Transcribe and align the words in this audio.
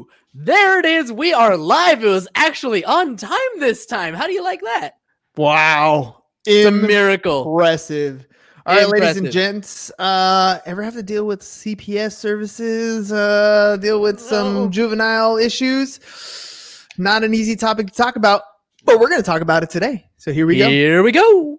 Ooh, 0.00 0.08
there 0.34 0.78
it 0.78 0.84
is. 0.84 1.12
We 1.12 1.32
are 1.32 1.56
live. 1.56 2.02
It 2.04 2.08
was 2.08 2.28
actually 2.34 2.84
on 2.84 3.16
time 3.16 3.38
this 3.58 3.86
time. 3.86 4.14
How 4.14 4.26
do 4.26 4.32
you 4.32 4.42
like 4.42 4.60
that? 4.62 4.96
Wow. 5.36 6.22
It's 6.46 6.66
a 6.66 6.70
miracle. 6.70 7.50
Impressive. 7.52 8.26
All 8.66 8.76
right, 8.76 8.88
ladies 8.88 9.16
and 9.16 9.30
gents, 9.32 9.90
uh, 9.98 10.58
ever 10.66 10.82
have 10.82 10.94
to 10.94 11.02
deal 11.02 11.26
with 11.26 11.40
CPS 11.40 12.12
services, 12.16 13.10
uh, 13.10 13.76
deal 13.80 14.00
with 14.00 14.20
some 14.20 14.56
Oh. 14.56 14.68
juvenile 14.68 15.36
issues? 15.38 16.86
Not 16.98 17.24
an 17.24 17.32
easy 17.34 17.56
topic 17.56 17.86
to 17.88 17.92
talk 17.94 18.16
about, 18.16 18.42
but 18.84 19.00
we're 19.00 19.08
going 19.08 19.20
to 19.20 19.26
talk 19.26 19.40
about 19.40 19.62
it 19.62 19.70
today. 19.70 20.06
So 20.18 20.32
here 20.32 20.46
we 20.46 20.58
go. 20.58 20.68
Here 20.68 21.02
we 21.02 21.10
go. 21.12 21.58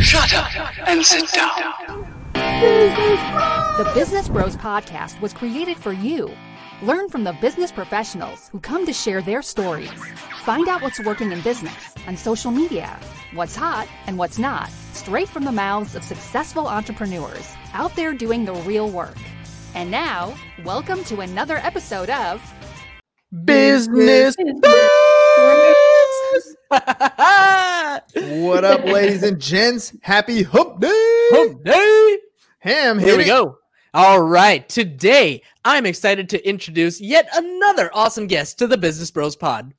Shut 0.00 0.32
up 0.34 0.88
and 0.88 1.04
sit 1.04 1.30
down. 1.32 1.52
The 2.34 3.90
Business 3.94 4.28
Bros 4.28 4.56
Podcast 4.56 5.20
was 5.20 5.32
created 5.32 5.76
for 5.76 5.92
you. 5.92 6.30
Learn 6.84 7.08
from 7.08 7.24
the 7.24 7.32
business 7.40 7.72
professionals 7.72 8.50
who 8.52 8.60
come 8.60 8.84
to 8.84 8.92
share 8.92 9.22
their 9.22 9.40
stories. 9.40 9.90
Find 10.44 10.68
out 10.68 10.82
what's 10.82 11.02
working 11.02 11.32
in 11.32 11.40
business 11.40 11.94
on 12.06 12.14
social 12.14 12.50
media, 12.50 13.00
what's 13.32 13.56
hot 13.56 13.88
and 14.06 14.18
what's 14.18 14.38
not, 14.38 14.68
straight 14.92 15.30
from 15.30 15.46
the 15.46 15.52
mouths 15.52 15.94
of 15.94 16.04
successful 16.04 16.66
entrepreneurs 16.68 17.50
out 17.72 17.96
there 17.96 18.12
doing 18.12 18.44
the 18.44 18.52
real 18.52 18.90
work. 18.90 19.16
And 19.74 19.90
now, 19.90 20.34
welcome 20.62 21.02
to 21.04 21.20
another 21.20 21.56
episode 21.56 22.10
of 22.10 22.42
Business. 23.46 24.36
Hump 24.38 24.62
What 28.44 28.64
up, 28.66 28.84
ladies 28.84 29.22
and 29.22 29.40
gents? 29.40 29.96
Happy 30.02 30.42
Hump 30.42 30.80
Day. 30.80 31.28
Hoop 31.30 31.64
day. 31.64 32.18
Ham, 32.58 32.98
Here 32.98 33.16
we 33.16 33.22
it. 33.22 33.28
go. 33.28 33.56
All 33.96 34.22
right. 34.22 34.68
Today, 34.68 35.40
I'm 35.64 35.86
excited 35.86 36.28
to 36.30 36.48
introduce 36.48 37.00
yet 37.00 37.28
another 37.32 37.90
awesome 37.94 38.26
guest 38.26 38.58
to 38.58 38.66
the 38.66 38.76
Business 38.76 39.12
Bros 39.12 39.36
Pod. 39.36 39.72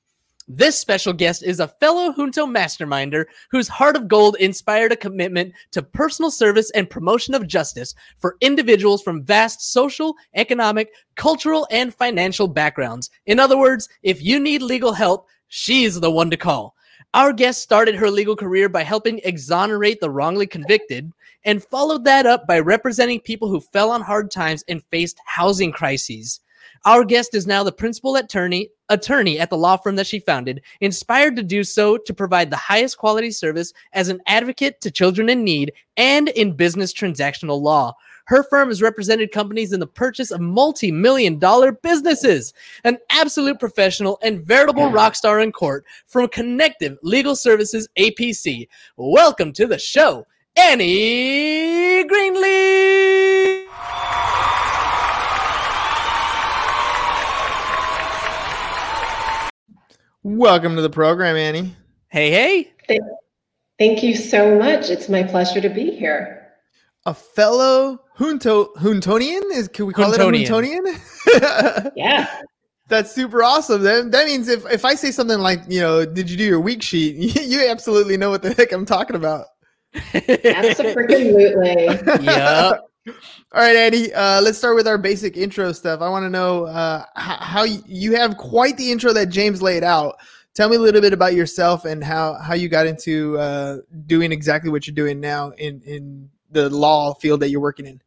This 0.47 0.79
special 0.79 1.11
guest 1.11 1.43
is 1.43 1.59
a 1.59 1.67
fellow 1.67 2.13
Junto 2.13 2.45
masterminder 2.45 3.25
whose 3.51 3.67
heart 3.67 3.97
of 3.97 4.07
gold 4.07 4.37
inspired 4.39 4.93
a 4.93 4.95
commitment 4.95 5.53
to 5.71 5.83
personal 5.83 6.31
service 6.31 6.71
and 6.71 6.89
promotion 6.89 7.35
of 7.35 7.45
justice 7.45 7.93
for 8.17 8.37
individuals 8.39 9.01
from 9.01 9.21
vast 9.21 9.73
social, 9.73 10.15
economic, 10.33 10.93
cultural, 11.17 11.67
and 11.69 11.93
financial 11.93 12.47
backgrounds. 12.47 13.09
In 13.25 13.37
other 13.37 13.57
words, 13.57 13.89
if 14.01 14.21
you 14.21 14.39
need 14.39 14.61
legal 14.61 14.93
help, 14.93 15.27
she's 15.49 15.99
the 15.99 16.09
one 16.09 16.29
to 16.29 16.37
call. 16.37 16.73
Our 17.13 17.33
guest 17.33 17.61
started 17.61 17.95
her 17.95 18.09
legal 18.09 18.37
career 18.37 18.69
by 18.69 18.83
helping 18.83 19.19
exonerate 19.25 19.99
the 19.99 20.09
wrongly 20.09 20.47
convicted 20.47 21.11
and 21.45 21.63
followed 21.63 22.03
that 22.03 22.25
up 22.25 22.45
by 22.47 22.59
representing 22.59 23.19
people 23.19 23.47
who 23.47 23.61
fell 23.61 23.91
on 23.91 24.01
hard 24.01 24.29
times 24.29 24.63
and 24.67 24.83
faced 24.91 25.17
housing 25.25 25.71
crises. 25.71 26.41
Our 26.83 27.03
guest 27.03 27.33
is 27.33 27.47
now 27.47 27.63
the 27.63 27.71
principal 27.71 28.15
attorney 28.15 28.69
attorney 28.89 29.39
at 29.39 29.49
the 29.49 29.57
law 29.57 29.77
firm 29.77 29.95
that 29.95 30.05
she 30.05 30.19
founded, 30.19 30.61
inspired 30.81 31.35
to 31.35 31.43
do 31.43 31.63
so 31.63 31.97
to 31.97 32.13
provide 32.13 32.51
the 32.51 32.55
highest 32.55 32.97
quality 32.97 33.31
service 33.31 33.73
as 33.93 34.09
an 34.09 34.19
advocate 34.27 34.81
to 34.81 34.91
children 34.91 35.29
in 35.29 35.43
need 35.43 35.73
and 35.97 36.29
in 36.29 36.55
business 36.55 36.93
transactional 36.93 37.59
law. 37.59 37.95
Her 38.27 38.43
firm 38.43 38.69
has 38.69 38.81
represented 38.81 39.31
companies 39.31 39.73
in 39.73 39.79
the 39.79 39.87
purchase 39.87 40.31
of 40.31 40.41
multi-million 40.41 41.39
dollar 41.39 41.71
businesses. 41.71 42.53
An 42.83 42.97
absolute 43.09 43.59
professional 43.59 44.19
and 44.23 44.45
veritable 44.45 44.91
rock 44.91 45.15
star 45.15 45.39
in 45.39 45.51
court 45.51 45.85
from 46.07 46.27
Connective 46.29 46.97
Legal 47.03 47.35
Services 47.35 47.87
APC. 47.97 48.67
Welcome 48.97 49.53
to 49.53 49.67
the 49.67 49.77
show, 49.77 50.25
Annie 50.57 52.05
Greenlee. 52.07 53.65
Welcome 60.23 60.75
to 60.77 60.81
the 60.81 60.89
program, 60.89 61.35
Annie. 61.35 61.75
Hey, 62.07 62.31
hey. 62.31 62.71
Thank, 62.87 63.01
thank 63.77 64.01
you 64.03 64.15
so 64.15 64.57
much. 64.57 64.89
It's 64.89 65.09
my 65.09 65.23
pleasure 65.23 65.59
to 65.59 65.69
be 65.69 65.91
here. 65.91 66.53
A 67.05 67.13
fellow 67.13 67.99
Junto 68.17 68.73
Juntonian 68.77 69.43
is 69.53 69.67
can 69.67 69.85
we 69.85 69.93
call 69.93 70.11
Juntonian. 70.13 70.41
it 70.41 70.49
a 70.49 70.53
Juntonian? 70.53 71.91
Yeah, 71.95 72.41
That's 72.87 73.11
super 73.13 73.43
awesome. 73.43 73.83
That, 73.83 74.11
that 74.11 74.25
means 74.25 74.47
if, 74.47 74.65
if 74.71 74.85
I 74.85 74.95
say 74.95 75.11
something 75.11 75.39
like, 75.39 75.59
you 75.67 75.81
know, 75.81 76.05
did 76.05 76.29
you 76.31 76.37
do 76.37 76.43
your 76.45 76.61
week 76.61 76.81
sheet? 76.81 77.35
You 77.45 77.67
absolutely 77.69 78.15
know 78.17 78.29
what 78.29 78.41
the 78.41 78.53
heck 78.53 78.71
I'm 78.71 78.85
talking 78.85 79.15
about. 79.17 79.47
Absolutely. 80.13 81.85
yeah. 82.23 82.73
All 83.07 83.61
right, 83.61 83.75
Andy, 83.75 84.13
uh, 84.13 84.41
let's 84.41 84.57
start 84.57 84.75
with 84.75 84.87
our 84.87 84.97
basic 84.97 85.37
intro 85.37 85.71
stuff. 85.71 86.01
I 86.01 86.09
want 86.09 86.23
to 86.23 86.29
know 86.29 86.65
uh, 86.65 87.05
how, 87.15 87.37
how 87.37 87.63
you, 87.63 88.15
have 88.15 88.35
quite 88.37 88.77
the 88.77 88.91
intro 88.91 89.13
that 89.13 89.29
James 89.29 89.61
laid 89.61 89.83
out. 89.83 90.17
Tell 90.55 90.69
me 90.69 90.77
a 90.77 90.79
little 90.79 91.01
bit 91.01 91.13
about 91.13 91.33
yourself 91.33 91.85
and 91.85 92.03
how, 92.03 92.33
how 92.35 92.55
you 92.55 92.67
got 92.67 92.87
into 92.87 93.37
uh, 93.37 93.77
doing 94.07 94.31
exactly 94.31 94.71
what 94.71 94.87
you're 94.87 94.95
doing 94.95 95.19
now 95.19 95.51
in, 95.51 95.81
in 95.81 96.29
the 96.51 96.69
law 96.69 97.13
field 97.13 97.41
that 97.41 97.49
you're 97.49 97.61
working 97.61 97.85
in. 97.85 98.01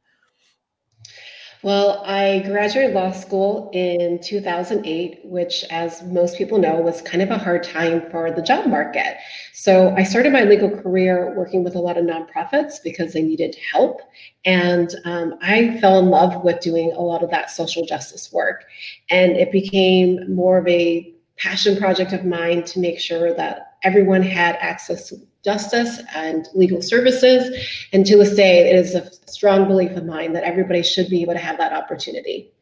Well, 1.62 2.04
I 2.06 2.44
graduated 2.46 2.94
law 2.94 3.10
school 3.10 3.68
in 3.72 4.20
2008, 4.22 5.22
which, 5.24 5.64
as 5.70 6.04
most 6.04 6.38
people 6.38 6.58
know, 6.58 6.76
was 6.76 7.02
kind 7.02 7.20
of 7.20 7.30
a 7.30 7.38
hard 7.38 7.64
time 7.64 8.08
for 8.10 8.30
the 8.30 8.42
job 8.42 8.66
market. 8.66 9.16
So 9.54 9.92
I 9.96 10.04
started 10.04 10.32
my 10.32 10.44
legal 10.44 10.70
career 10.70 11.34
working 11.36 11.64
with 11.64 11.74
a 11.74 11.80
lot 11.80 11.98
of 11.98 12.04
nonprofits 12.04 12.76
because 12.84 13.12
they 13.12 13.22
needed 13.22 13.56
help. 13.72 14.00
And 14.44 14.94
um, 15.04 15.34
I 15.42 15.80
fell 15.80 15.98
in 15.98 16.10
love 16.10 16.44
with 16.44 16.60
doing 16.60 16.92
a 16.92 17.00
lot 17.00 17.24
of 17.24 17.30
that 17.30 17.50
social 17.50 17.84
justice 17.84 18.32
work. 18.32 18.64
And 19.10 19.32
it 19.32 19.50
became 19.50 20.32
more 20.32 20.58
of 20.58 20.68
a 20.68 21.12
passion 21.38 21.76
project 21.76 22.12
of 22.12 22.24
mine 22.24 22.62
to 22.64 22.78
make 22.78 23.00
sure 23.00 23.34
that 23.34 23.74
everyone 23.82 24.22
had 24.22 24.56
access 24.60 25.08
to 25.08 25.16
justice 25.44 26.00
and 26.14 26.48
legal 26.54 26.82
services. 26.82 27.54
And 27.92 28.04
to 28.06 28.16
this 28.16 28.34
day, 28.34 28.70
it 28.70 28.76
is 28.76 28.94
a 28.94 29.10
strong 29.30 29.66
belief 29.68 29.92
of 29.92 30.04
mine 30.04 30.32
that 30.32 30.44
everybody 30.44 30.82
should 30.82 31.08
be 31.08 31.22
able 31.22 31.34
to 31.34 31.38
have 31.38 31.58
that 31.58 31.72
opportunity. 31.72 32.52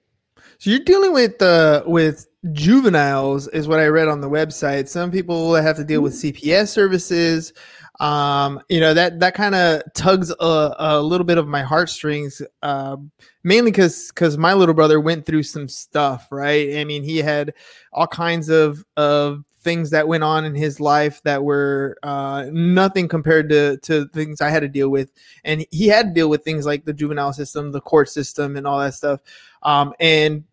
So 0.59 0.70
you're 0.70 0.81
dealing 0.81 1.12
with 1.12 1.41
uh, 1.42 1.82
with 1.86 2.26
juveniles, 2.53 3.48
is 3.48 3.69
what 3.69 3.78
I 3.78 3.86
read 3.86 4.09
on 4.09 4.20
the 4.20 4.31
website. 4.31 4.88
Some 4.88 5.10
people 5.10 5.54
have 5.54 5.76
to 5.76 5.84
deal 5.84 6.00
with 6.00 6.15
CPS 6.15 6.69
services. 6.69 7.53
Um, 7.98 8.60
you 8.69 8.81
know 8.81 8.92
that 8.94 9.20
that 9.20 9.34
kind 9.34 9.54
of 9.54 9.82
tugs 9.94 10.31
a, 10.38 10.75
a 10.78 11.00
little 11.00 11.25
bit 11.25 11.38
of 11.38 11.47
my 11.47 11.62
heartstrings, 11.62 12.41
uh, 12.62 12.97
mainly 13.42 13.70
because 13.70 14.09
because 14.09 14.38
my 14.38 14.54
little 14.54 14.75
brother 14.75 15.00
went 15.00 15.26
through 15.26 15.42
some 15.42 15.69
stuff. 15.69 16.28
Right? 16.31 16.78
I 16.78 16.84
mean, 16.84 17.03
he 17.03 17.19
had 17.19 17.53
all 17.92 18.06
kinds 18.06 18.48
of 18.48 18.84
of 18.97 19.44
things 19.66 19.91
that 19.91 20.06
went 20.06 20.22
on 20.22 20.44
in 20.44 20.54
his 20.54 20.78
life 20.78 21.21
that 21.25 21.43
were 21.43 21.99
uh, 22.04 22.47
nothing 22.53 23.09
compared 23.09 23.49
to 23.49 23.78
to 23.78 24.06
things 24.15 24.41
I 24.41 24.49
had 24.49 24.60
to 24.60 24.69
deal 24.69 24.88
with, 24.88 25.10
and 25.44 25.66
he 25.72 25.88
had 25.88 26.06
to 26.06 26.12
deal 26.15 26.31
with 26.31 26.44
things 26.44 26.65
like 26.65 26.84
the 26.84 26.93
juvenile 26.93 27.32
system, 27.32 27.72
the 27.72 27.81
court 27.81 28.09
system, 28.09 28.56
and 28.56 28.65
all 28.65 28.78
that 28.78 28.94
stuff. 28.94 29.21
Um, 29.65 29.93
and 29.99 30.44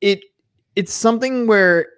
it 0.00 0.20
it's 0.76 0.92
something 0.92 1.48
where 1.48 1.88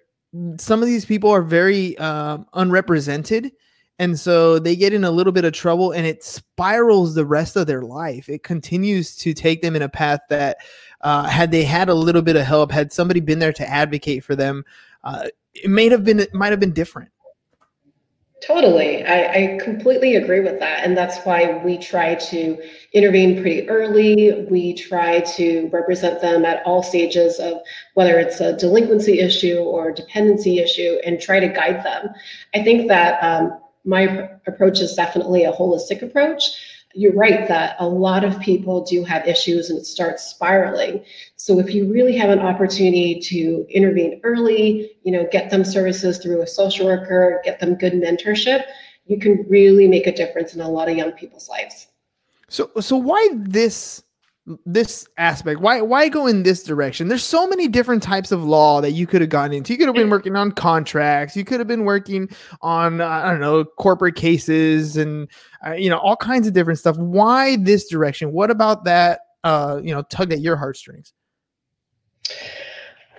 some 0.57 0.81
of 0.81 0.87
these 0.87 1.05
people 1.05 1.31
are 1.31 1.43
very 1.43 1.97
um, 1.99 2.47
unrepresented. 2.55 3.53
And 3.99 4.19
so 4.19 4.59
they 4.59 4.75
get 4.75 4.95
in 4.95 5.05
a 5.05 5.11
little 5.11 5.33
bit 5.33 5.45
of 5.45 5.53
trouble 5.53 5.93
and 5.93 6.07
it 6.07 6.25
spirals 6.25 7.15
the 7.15 7.27
rest 7.27 7.55
of 7.57 7.67
their 7.67 7.83
life. 7.83 8.31
It 8.31 8.43
continues 8.43 9.15
to 9.17 9.35
take 9.35 9.61
them 9.61 9.77
in 9.77 9.83
a 9.83 9.89
path 9.89 10.21
that 10.31 10.57
uh, 11.03 11.25
had 11.25 11.51
they 11.51 11.65
had 11.65 11.91
a 11.91 11.95
little 11.95 12.23
bit 12.23 12.37
of 12.37 12.47
help 12.47 12.73
had 12.73 12.93
somebody 12.93 13.21
been 13.21 13.39
there 13.39 13.53
to 13.53 13.69
advocate 13.69 14.25
for 14.25 14.35
them 14.35 14.65
uh, 15.05 15.29
it 15.55 15.71
may 15.71 15.89
have 15.89 16.05
been 16.05 16.21
it 16.21 16.35
might 16.35 16.51
have 16.51 16.61
been 16.61 16.73
different 16.73 17.09
Totally. 18.43 19.05
I, 19.05 19.33
I 19.33 19.59
completely 19.63 20.17
agree 20.17 20.41
with 20.41 20.59
that. 20.59 20.85
And 20.85 20.97
that's 20.97 21.25
why 21.25 21.63
we 21.65 21.79
try 21.79 22.17
to 22.17 22.59
intervene 22.93 23.41
pretty 23.41 23.69
early. 23.69 24.47
We 24.51 24.75
try 24.75 25.21
to 25.21 25.69
represent 25.73 26.21
them 26.21 26.45
at 26.45 26.61
all 26.67 26.83
stages 26.83 27.39
of 27.39 27.61
whether 27.95 28.19
it's 28.19 28.41
a 28.41 28.57
delinquency 28.57 29.21
issue 29.21 29.59
or 29.59 29.93
dependency 29.93 30.59
issue 30.59 30.99
and 31.07 31.21
try 31.21 31.39
to 31.39 31.47
guide 31.47 31.85
them. 31.85 32.09
I 32.53 32.65
think 32.65 32.89
that 32.89 33.23
um, 33.23 33.61
my 33.85 34.29
approach 34.49 34.81
is 34.81 34.95
definitely 34.95 35.45
a 35.45 35.53
holistic 35.53 36.03
approach. 36.03 36.51
You're 36.95 37.15
right 37.15 37.49
that 37.49 37.77
a 37.79 37.89
lot 37.89 38.25
of 38.25 38.39
people 38.41 38.85
do 38.85 39.05
have 39.05 39.27
issues 39.27 39.71
and 39.71 39.79
it 39.79 39.87
starts 39.87 40.25
spiraling. 40.25 41.05
So 41.37 41.59
if 41.59 41.75
you 41.75 41.91
really 41.91 42.17
have 42.17 42.31
an 42.31 42.39
opportunity 42.39 43.21
to 43.21 43.67
intervene 43.71 44.21
early, 44.25 44.93
you 45.03 45.13
know, 45.13 45.27
get 45.31 45.51
them 45.51 45.65
services 45.65 46.19
through 46.19 46.43
a 46.43 46.47
social 46.47 46.87
worker, 46.87 47.41
get 47.45 47.61
them 47.61 47.75
good 47.77 47.95
mentorship, 47.95 48.65
you 49.07 49.19
can 49.19 49.45
really 49.49 49.89
make 49.89 50.07
a 50.07 50.13
difference 50.13 50.55
in 50.55 50.61
a 50.61 50.69
lot 50.69 50.89
of 50.89 50.97
young 50.97 51.13
people's 51.13 51.49
lives. 51.49 51.89
so 52.49 52.71
so 52.81 52.97
why 52.97 53.29
this 53.33 54.03
this 54.67 55.07
aspect? 55.19 55.61
Why 55.61 55.81
why 55.81 56.09
go 56.09 56.27
in 56.27 56.43
this 56.43 56.63
direction? 56.63 57.09
There's 57.09 57.25
so 57.25 57.47
many 57.47 57.69
different 57.69 58.03
types 58.03 58.33
of 58.33 58.43
law 58.43 58.81
that 58.81 58.93
you 58.93 59.07
could 59.07 59.21
have 59.21 59.31
gone 59.31 59.53
into. 59.53 59.73
You 59.73 59.79
could 59.79 59.87
have 59.87 59.95
been 59.95 60.11
working 60.11 60.37
on 60.37 60.53
contracts. 60.53 61.37
You 61.37 61.45
could 61.45 61.61
have 61.61 61.69
been 61.69 61.85
working 61.85 62.29
on 62.61 63.01
uh, 63.01 63.09
i 63.09 63.31
don't 63.31 63.41
know 63.41 63.65
corporate 63.65 64.17
cases 64.17 64.97
and 64.97 65.29
uh, 65.67 65.73
you 65.73 65.89
know 65.89 65.99
all 65.99 66.17
kinds 66.17 66.47
of 66.47 66.55
different 66.55 66.79
stuff. 66.79 66.97
Why 66.97 67.57
this 67.57 67.89
direction? 67.89 68.33
What 68.33 68.51
about 68.51 68.85
that 68.85 69.21
uh 69.45 69.81
you 69.83 69.95
know 69.95 70.03
tug 70.03 70.33
at 70.33 70.41
your 70.41 70.57
heartstrings? 70.57 71.13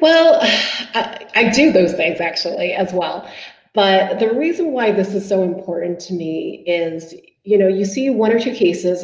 Well, 0.02 0.40
I, 0.94 1.26
I 1.36 1.50
do 1.50 1.72
those 1.72 1.94
things 1.94 2.20
actually 2.20 2.74
as 2.74 2.92
well. 2.92 3.30
But 3.74 4.20
the 4.20 4.34
reason 4.34 4.72
why 4.72 4.92
this 4.92 5.14
is 5.16 5.28
so 5.28 5.42
important 5.42 6.00
to 6.02 6.14
me 6.14 6.64
is, 6.68 7.16
you 7.44 7.58
know, 7.58 7.68
you 7.68 7.86
see 7.86 8.10
one 8.10 8.32
or 8.32 8.40
two 8.40 8.54
cases. 8.54 9.04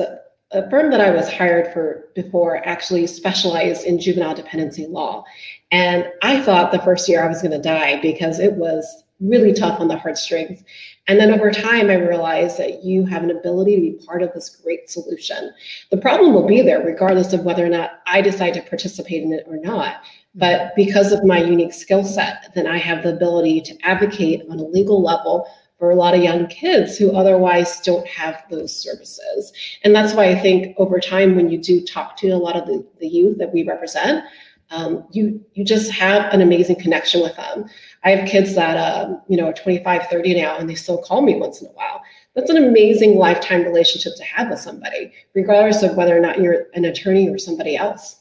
A 0.52 0.68
firm 0.70 0.90
that 0.92 1.02
I 1.02 1.12
was 1.12 1.32
hired 1.32 1.72
for 1.74 2.10
before 2.16 2.68
actually 2.68 3.06
specialized 3.08 3.86
in 3.86 4.00
juvenile 4.00 4.34
dependency 4.34 4.88
law. 4.88 5.24
And 5.72 6.08
I 6.24 6.42
thought 6.42 6.72
the 6.72 6.80
first 6.80 7.08
year 7.08 7.24
I 7.24 7.28
was 7.28 7.42
going 7.42 7.52
to 7.52 7.62
die 7.62 8.02
because 8.02 8.40
it 8.40 8.54
was 8.54 9.04
really 9.20 9.54
tough 9.54 9.80
on 9.80 9.88
the 9.88 9.98
heartstrings. 9.98 10.64
And 11.08 11.20
then 11.20 11.34
over 11.34 11.52
time, 11.52 11.90
I 11.90 11.96
realized 11.96 12.58
that 12.58 12.84
you 12.84 13.06
have 13.06 13.24
an 13.24 13.32
ability 13.32 13.76
to 13.76 13.82
be 13.82 14.06
part 14.06 14.24
of 14.24 14.34
this 14.34 14.50
great 14.50 14.90
solution. 14.90 15.52
The 15.92 15.98
problem 15.98 16.34
will 16.34 16.48
be 16.48 16.62
there 16.62 16.84
regardless 16.84 17.34
of 17.34 17.44
whether 17.44 17.66
or 17.66 17.70
not 17.70 18.02
I 18.06 18.22
decide 18.22 18.54
to 18.56 18.62
participate 18.62 19.24
in 19.24 19.34
it 19.34 19.44
or 19.48 19.58
not. 19.58 20.04
But 20.36 20.76
because 20.76 21.12
of 21.12 21.26
my 21.26 21.42
unique 21.42 21.74
skill 21.74 22.04
set, 22.04 22.54
then 22.56 22.68
I 22.68 22.78
have 22.78 23.04
the 23.04 23.14
ability 23.14 23.62
to 23.62 23.78
advocate 23.84 24.44
on 24.50 24.60
a 24.60 24.64
legal 24.64 25.02
level 25.02 25.48
for 25.80 25.90
a 25.90 25.96
lot 25.96 26.14
of 26.14 26.22
young 26.22 26.46
kids 26.48 26.98
who 26.98 27.16
otherwise 27.16 27.80
don't 27.80 28.06
have 28.06 28.44
those 28.52 28.76
services. 28.76 29.54
And 29.84 29.96
that's 29.96 30.14
why 30.14 30.30
I 30.30 30.38
think 30.38 30.76
over 30.78 31.00
time, 31.00 31.36
when 31.36 31.50
you 31.50 31.58
do 31.58 31.84
talk 31.84 32.18
to 32.18 32.28
a 32.30 32.38
lot 32.38 32.58
of 32.58 32.68
the, 32.68 32.86
the 33.00 33.08
youth 33.08 33.38
that 33.38 33.54
we 33.54 33.64
represent, 33.64 34.26
um, 34.72 35.08
you 35.12 35.44
you 35.56 35.66
just 35.66 35.90
have 35.92 36.32
an 36.32 36.42
amazing 36.42 36.76
connection 36.76 37.22
with 37.22 37.36
them. 37.36 37.66
I 38.04 38.12
have 38.12 38.30
kids 38.30 38.54
that 38.54 38.76
um, 38.78 39.22
you 39.28 39.36
know 39.36 39.46
are 39.46 39.54
25, 39.54 40.08
30 40.08 40.42
now, 40.42 40.58
and 40.58 40.70
they 40.70 40.76
still 40.76 41.00
call 41.00 41.22
me 41.22 41.38
once 41.38 41.62
in 41.62 41.68
a 41.68 41.72
while. 41.72 42.02
That's 42.36 42.52
an 42.52 42.58
amazing 42.58 43.16
lifetime 43.16 43.64
relationship 43.64 44.14
to 44.18 44.24
have 44.24 44.50
with 44.50 44.60
somebody, 44.60 45.12
regardless 45.34 45.82
of 45.82 45.96
whether 45.96 46.16
or 46.16 46.20
not 46.20 46.40
you're 46.40 46.68
an 46.76 46.86
attorney 46.86 47.28
or 47.30 47.40
somebody 47.40 47.76
else. 47.76 48.18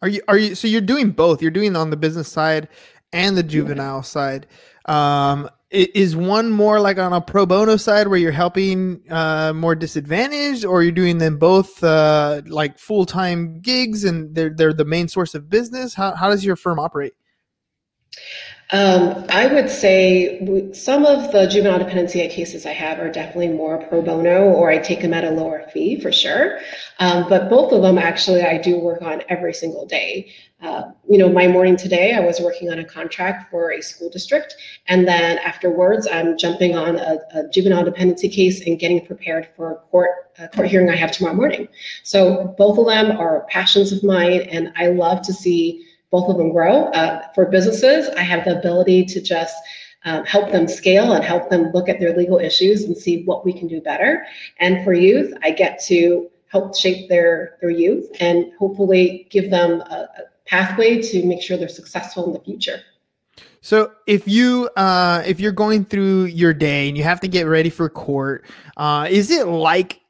Are 0.00 0.08
you 0.08 0.22
are 0.28 0.38
you 0.38 0.54
so 0.54 0.68
you're 0.68 0.80
doing 0.80 1.10
both? 1.10 1.42
You're 1.42 1.50
doing 1.50 1.76
on 1.76 1.90
the 1.90 1.96
business 1.96 2.28
side 2.28 2.68
and 3.12 3.36
the 3.36 3.42
juvenile 3.42 4.02
side. 4.02 4.46
Um, 4.86 5.50
is 5.70 6.16
one 6.16 6.50
more 6.50 6.80
like 6.80 6.98
on 6.98 7.12
a 7.12 7.20
pro 7.20 7.44
bono 7.44 7.76
side 7.76 8.08
where 8.08 8.18
you're 8.18 8.32
helping 8.32 9.02
uh, 9.10 9.52
more 9.54 9.74
disadvantaged, 9.74 10.64
or 10.64 10.82
you're 10.82 10.92
doing 10.92 11.18
them 11.18 11.36
both 11.38 11.82
uh, 11.84 12.40
like 12.46 12.78
full 12.78 13.04
time 13.04 13.60
gigs 13.60 14.04
and 14.04 14.34
they're 14.34 14.50
they're 14.50 14.72
the 14.72 14.84
main 14.84 15.08
source 15.08 15.34
of 15.34 15.50
business? 15.50 15.94
How 15.94 16.14
how 16.14 16.30
does 16.30 16.44
your 16.44 16.56
firm 16.56 16.78
operate? 16.78 17.12
Um, 18.70 19.24
I 19.30 19.46
would 19.46 19.70
say 19.70 20.72
some 20.74 21.06
of 21.06 21.32
the 21.32 21.46
juvenile 21.46 21.78
dependency 21.78 22.26
cases 22.28 22.66
I 22.66 22.72
have 22.72 22.98
are 22.98 23.10
definitely 23.10 23.48
more 23.48 23.78
pro 23.86 24.02
bono, 24.02 24.44
or 24.44 24.70
I 24.70 24.78
take 24.78 25.00
them 25.00 25.14
at 25.14 25.24
a 25.24 25.30
lower 25.30 25.66
fee 25.72 25.98
for 26.00 26.12
sure. 26.12 26.58
Um, 26.98 27.28
but 27.30 27.48
both 27.48 27.72
of 27.72 27.80
them 27.80 27.96
actually 27.96 28.42
I 28.42 28.58
do 28.58 28.78
work 28.78 29.00
on 29.00 29.22
every 29.30 29.54
single 29.54 29.86
day. 29.86 30.32
Uh, 30.60 30.90
you 31.08 31.16
know, 31.16 31.28
my 31.28 31.46
morning 31.46 31.76
today 31.76 32.14
I 32.14 32.20
was 32.20 32.40
working 32.40 32.70
on 32.70 32.80
a 32.80 32.84
contract 32.84 33.48
for 33.48 33.72
a 33.72 33.80
school 33.80 34.10
district, 34.10 34.56
and 34.88 35.06
then 35.06 35.38
afterwards 35.38 36.08
I'm 36.10 36.36
jumping 36.36 36.76
on 36.76 36.96
a, 36.96 37.18
a 37.34 37.48
juvenile 37.48 37.84
dependency 37.84 38.28
case 38.28 38.66
and 38.66 38.78
getting 38.78 39.06
prepared 39.06 39.48
for 39.56 39.72
a 39.72 39.76
court 39.76 40.10
a 40.38 40.48
court 40.48 40.68
hearing 40.68 40.90
I 40.90 40.96
have 40.96 41.12
tomorrow 41.12 41.34
morning. 41.34 41.68
So 42.02 42.54
both 42.58 42.78
of 42.78 42.86
them 42.86 43.16
are 43.16 43.46
passions 43.48 43.92
of 43.92 44.02
mine, 44.02 44.42
and 44.42 44.72
I 44.76 44.88
love 44.88 45.22
to 45.22 45.32
see 45.32 45.84
both 46.10 46.28
of 46.28 46.38
them 46.38 46.52
grow. 46.52 46.86
Uh, 46.86 47.28
for 47.34 47.46
businesses, 47.46 48.08
I 48.16 48.22
have 48.22 48.44
the 48.44 48.58
ability 48.58 49.04
to 49.06 49.20
just 49.20 49.56
um, 50.04 50.24
help 50.24 50.50
them 50.50 50.66
scale 50.66 51.12
and 51.12 51.24
help 51.24 51.50
them 51.50 51.70
look 51.72 51.88
at 51.88 52.00
their 52.00 52.16
legal 52.16 52.38
issues 52.38 52.84
and 52.84 52.96
see 52.96 53.24
what 53.24 53.44
we 53.44 53.52
can 53.52 53.68
do 53.68 53.80
better. 53.80 54.24
And 54.58 54.84
for 54.84 54.92
youth, 54.92 55.32
I 55.42 55.50
get 55.50 55.82
to 55.84 56.30
help 56.48 56.74
shape 56.76 57.08
their 57.08 57.58
their 57.60 57.70
youth 57.70 58.10
and 58.20 58.52
hopefully 58.58 59.26
give 59.30 59.50
them 59.50 59.80
a, 59.82 60.08
a 60.18 60.22
pathway 60.48 61.00
to 61.02 61.24
make 61.26 61.42
sure 61.42 61.56
they're 61.56 61.68
successful 61.68 62.26
in 62.26 62.32
the 62.32 62.40
future. 62.40 62.80
So 63.60 63.92
if 64.06 64.26
you 64.26 64.68
uh, 64.76 65.22
if 65.26 65.40
you're 65.40 65.52
going 65.52 65.84
through 65.84 66.24
your 66.24 66.54
day 66.54 66.88
and 66.88 66.96
you 66.96 67.04
have 67.04 67.20
to 67.20 67.28
get 67.28 67.46
ready 67.46 67.70
for 67.70 67.88
court, 67.88 68.44
uh, 68.76 69.06
is 69.10 69.30
it 69.30 69.46
like 69.46 70.00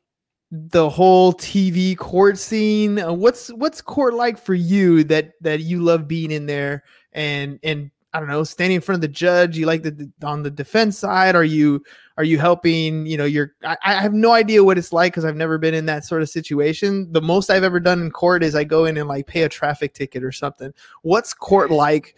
the 0.51 0.89
whole 0.89 1.33
TV 1.33 1.97
court 1.97 2.39
scene. 2.39 2.99
What's 2.99 3.49
what's 3.49 3.81
court 3.83 4.15
like 4.15 4.39
for 4.39 4.55
you 4.55 5.05
that 5.05 5.33
that 5.43 5.61
you 5.61 5.83
love 5.83 6.09
being 6.09 6.31
in 6.31 6.47
there 6.47 6.85
and 7.13 7.59
and 7.63 7.91
I 8.13 8.21
don't 8.21 8.29
know, 8.29 8.43
standing 8.43 8.77
in 8.77 8.81
front 8.81 8.97
of 8.97 9.03
the 9.03 9.09
judge. 9.09 9.59
You 9.59 9.67
like 9.67 9.83
the 9.83 10.11
on 10.23 10.43
the 10.43 10.51
defense 10.51 10.99
side. 10.99 11.37
Are 11.37 11.45
you 11.45 11.83
are 12.17 12.25
you 12.25 12.39
helping? 12.39 13.07
You 13.07 13.19
know, 13.19 13.25
you're. 13.25 13.53
I, 13.65 13.77
I 13.85 13.95
have 13.95 14.15
no 14.15 14.33
idea 14.33 14.65
what 14.65 14.79
it's 14.79 14.93
like 14.93 15.13
because 15.13 15.25
I've 15.25 15.37
never 15.37 15.59
been 15.59 15.75
in 15.75 15.87
that 15.87 16.05
sort 16.05 16.23
of 16.23 16.31
situation. 16.31 17.13
The 17.13 17.21
most 17.21 17.51
I've 17.51 17.65
ever 17.65 17.81
done 17.81 18.01
in 18.01 18.11
court 18.11 18.43
is 18.43 18.55
I 18.55 18.65
go 18.65 18.87
in 18.87 18.97
and 18.97 19.09
like 19.09 19.27
pay 19.27 19.43
a 19.43 19.49
traffic 19.49 19.95
ticket 19.95 20.25
or 20.25 20.33
something. 20.33 20.73
What's 21.03 21.35
court 21.35 21.71
like 21.71 22.17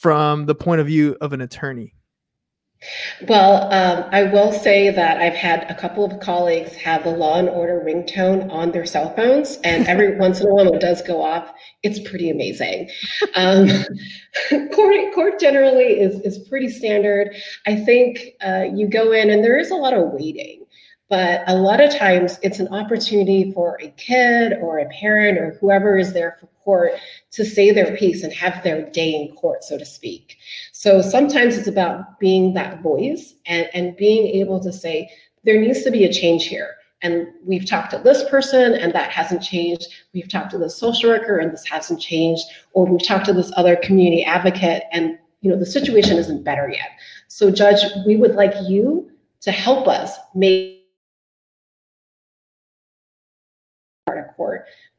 from 0.00 0.46
the 0.46 0.54
point 0.54 0.80
of 0.80 0.86
view 0.86 1.16
of 1.20 1.32
an 1.32 1.40
attorney? 1.40 1.94
Well, 3.28 3.72
um, 3.72 4.08
I 4.12 4.24
will 4.24 4.52
say 4.52 4.90
that 4.90 5.18
I've 5.18 5.34
had 5.34 5.70
a 5.70 5.74
couple 5.74 6.04
of 6.04 6.20
colleagues 6.20 6.74
have 6.76 7.04
the 7.04 7.10
law 7.10 7.38
and 7.38 7.48
order 7.48 7.82
ringtone 7.84 8.50
on 8.50 8.72
their 8.72 8.86
cell 8.86 9.14
phones, 9.14 9.58
and 9.64 9.86
every 9.86 10.16
once 10.18 10.40
in 10.40 10.46
a 10.46 10.54
while 10.54 10.72
it 10.72 10.80
does 10.80 11.02
go 11.02 11.22
off. 11.22 11.52
It's 11.82 11.98
pretty 11.98 12.30
amazing. 12.30 12.90
Um, 13.34 13.68
court, 14.72 15.14
court 15.14 15.40
generally 15.40 16.00
is, 16.00 16.20
is 16.20 16.46
pretty 16.48 16.68
standard. 16.68 17.34
I 17.66 17.76
think 17.76 18.34
uh, 18.44 18.64
you 18.74 18.88
go 18.88 19.12
in 19.12 19.30
and 19.30 19.42
there 19.42 19.58
is 19.58 19.70
a 19.70 19.76
lot 19.76 19.94
of 19.94 20.12
waiting. 20.12 20.64
But 21.10 21.42
a 21.46 21.54
lot 21.54 21.80
of 21.80 21.94
times 21.94 22.38
it's 22.42 22.60
an 22.60 22.68
opportunity 22.68 23.52
for 23.52 23.78
a 23.80 23.88
kid 23.90 24.54
or 24.60 24.78
a 24.78 24.88
parent 24.88 25.38
or 25.38 25.56
whoever 25.60 25.98
is 25.98 26.14
there 26.14 26.38
for 26.40 26.48
court 26.64 26.92
to 27.32 27.44
say 27.44 27.70
their 27.70 27.96
piece 27.96 28.22
and 28.22 28.32
have 28.32 28.64
their 28.64 28.90
day 28.90 29.14
in 29.14 29.34
court, 29.36 29.62
so 29.62 29.76
to 29.78 29.84
speak. 29.84 30.38
So 30.84 31.00
sometimes 31.00 31.56
it's 31.56 31.66
about 31.66 32.20
being 32.20 32.52
that 32.52 32.82
voice 32.82 33.36
and, 33.46 33.70
and 33.72 33.96
being 33.96 34.26
able 34.26 34.60
to 34.60 34.70
say, 34.70 35.10
there 35.42 35.58
needs 35.58 35.82
to 35.84 35.90
be 35.90 36.04
a 36.04 36.12
change 36.12 36.44
here. 36.46 36.74
And 37.00 37.26
we've 37.42 37.66
talked 37.66 37.92
to 37.92 37.98
this 37.98 38.28
person 38.28 38.74
and 38.74 38.92
that 38.92 39.10
hasn't 39.10 39.42
changed. 39.42 39.86
We've 40.12 40.28
talked 40.28 40.50
to 40.50 40.58
the 40.58 40.68
social 40.68 41.08
worker 41.08 41.38
and 41.38 41.50
this 41.50 41.66
hasn't 41.66 42.02
changed. 42.02 42.44
Or 42.74 42.84
we've 42.84 43.02
talked 43.02 43.24
to 43.24 43.32
this 43.32 43.50
other 43.56 43.76
community 43.76 44.26
advocate 44.26 44.82
and 44.92 45.18
you 45.40 45.50
know 45.50 45.58
the 45.58 45.64
situation 45.64 46.18
isn't 46.18 46.44
better 46.44 46.68
yet. 46.68 46.90
So 47.28 47.50
judge, 47.50 47.80
we 48.06 48.16
would 48.16 48.34
like 48.34 48.52
you 48.68 49.10
to 49.40 49.52
help 49.52 49.88
us 49.88 50.18
make 50.34 50.73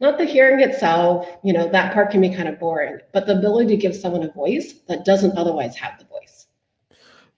Not 0.02 0.18
the 0.18 0.26
hearing 0.26 0.60
itself, 0.60 1.28
you 1.44 1.54
know, 1.54 1.70
that 1.70 1.94
part 1.94 2.12
can 2.12 2.20
be 2.20 2.30
kind 2.30 2.50
of 2.50 2.60
boring, 2.60 3.00
but 3.14 3.26
the 3.26 3.38
ability 3.38 3.70
to 3.70 3.78
give 3.78 3.96
someone 3.96 4.24
a 4.24 4.32
voice 4.32 4.74
that 4.88 5.06
doesn't 5.06 5.38
otherwise 5.38 5.76
have 5.78 5.98
the 5.98 6.06
voice. 6.06 6.48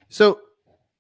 So 0.10 0.40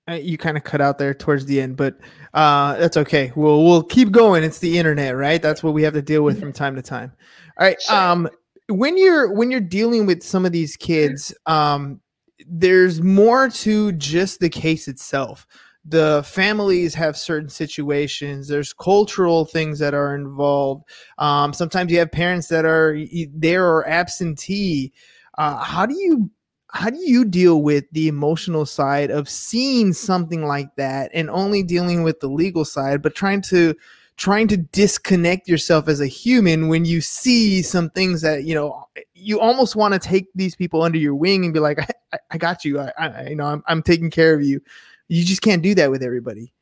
uh, 0.08 0.13
you 0.13 0.38
kind 0.38 0.55
of 0.55 0.63
cut 0.63 0.82
out 0.82 1.00
there 1.00 1.13
towards 1.13 1.46
the 1.46 1.60
end, 1.60 1.75
but 1.75 1.98
uh, 2.34 2.75
that's 2.77 2.98
okay. 2.98 3.32
We'll 3.36 3.63
we'll 3.63 3.84
keep 3.84 4.12
going. 4.12 4.43
It's 4.43 4.60
the 4.60 4.77
internet, 4.77 5.15
right? 5.15 5.41
That's 5.41 5.63
what 5.63 5.74
we 5.74 5.84
have 5.84 5.93
to 5.93 6.01
deal 6.01 6.22
with 6.22 6.39
from 6.39 6.53
time 6.53 6.75
to 6.75 6.82
time. 6.82 7.12
All 7.60 7.65
right. 7.65 7.82
Sure. 7.82 7.96
Um, 7.96 8.29
when 8.70 8.98
you're 8.98 9.34
when 9.34 9.50
you're 9.50 9.60
dealing 9.60 10.05
with 10.05 10.24
some 10.24 10.46
of 10.46 10.51
these 10.51 10.77
kids, 10.77 11.34
um, 11.46 12.00
there's 12.48 13.01
more 13.01 13.50
to 13.50 13.91
just 13.93 14.39
the 14.39 14.50
case 14.50 14.88
itself 14.88 15.48
the 15.88 16.22
families 16.24 16.94
have 16.94 17.15
certain 17.15 17.50
situations. 17.50 18.48
There's 18.48 18.74
cultural 18.74 19.46
things 19.46 19.79
that 19.79 19.94
are 19.94 20.15
involved. 20.15 20.84
Um, 21.17 21.53
sometimes 21.53 21.91
you 21.91 22.00
have 22.00 22.12
parents 22.12 22.48
that 22.50 22.65
are 22.65 22.98
there 23.34 23.65
or 23.65 23.88
absentee. 23.88 24.91
Uh, 25.38 25.58
how 25.58 25.86
do 25.86 25.96
you 25.96 26.29
how 26.74 26.89
do 26.89 27.00
you 27.00 27.24
deal 27.24 27.62
with 27.62 27.86
the 27.94 28.10
emotional 28.10 28.65
side 28.65 29.10
of 29.10 29.29
seeing 29.29 29.94
something 29.94 30.46
like 30.46 30.75
that 30.75 31.10
and 31.13 31.29
only 31.29 31.63
dealing 31.63 32.03
with 32.03 32.20
the 32.20 32.27
legal 32.27 32.65
side 32.65 33.01
but 33.01 33.15
trying 33.15 33.41
to 33.41 33.74
trying 34.17 34.50
to 34.50 34.58
disconnect 34.58 35.48
yourself 35.48 35.88
as 35.88 36.01
a 36.01 36.08
human 36.08 36.67
when 36.67 36.84
you 36.84 37.00
see 37.00 37.62
some 37.62 37.89
things 37.91 38.22
that 38.22 38.44
you 38.44 38.53
know 38.53 38.86
you 39.13 39.39
almost 39.39 39.77
want 39.77 39.94
to 39.94 40.00
take 40.00 40.27
these 40.36 40.56
people 40.56 40.82
under 40.82 40.98
your 40.98 41.15
wing 41.15 41.46
and 41.46 41.53
be 41.53 41.60
like 41.62 41.79
i, 41.79 42.17
I 42.32 42.38
got 42.38 42.65
you. 42.65 42.79
I, 42.79 42.91
I 42.98 43.27
you 43.29 43.36
know 43.36 43.46
I'm, 43.46 43.63
I'm 43.67 43.82
taking 43.82 44.10
care 44.10 44.34
of 44.34 44.44
you 44.44 44.60
you 45.08 45.24
just 45.24 45.42
can't 45.42 45.62
do 45.62 45.76
that 45.76 45.92
with 45.92 46.04
everybody. 46.04 46.54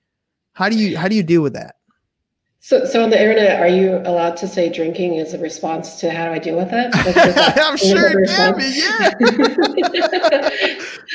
How 0.54 0.70
do 0.70 0.78
you 0.78 0.98
how 0.98 1.08
do 1.08 1.16
you 1.16 1.24
deal 1.24 1.42
with 1.42 1.54
that? 1.54 1.75
So, 2.66 2.84
so 2.84 3.04
on 3.04 3.12
the 3.12 3.22
internet, 3.22 3.62
are 3.62 3.68
you 3.68 3.98
allowed 4.06 4.38
to 4.38 4.48
say 4.48 4.70
drinking 4.70 5.18
is 5.18 5.36
a 5.36 5.38
response 5.38 6.00
to 6.00 6.10
how 6.10 6.25
do 6.25 6.32
I 6.32 6.40
deal 6.40 6.56
with 6.56 6.70
it? 6.72 6.90
I'm 7.60 7.78
sure 7.78 8.20
it 8.20 8.28
can 8.28 8.58
be. 8.58 8.64
Yeah. 8.74 9.12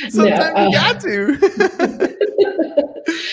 Sometimes 0.10 0.54
no, 0.54 0.68
you 0.68 0.72
got 0.72 1.00
to. 1.00 2.14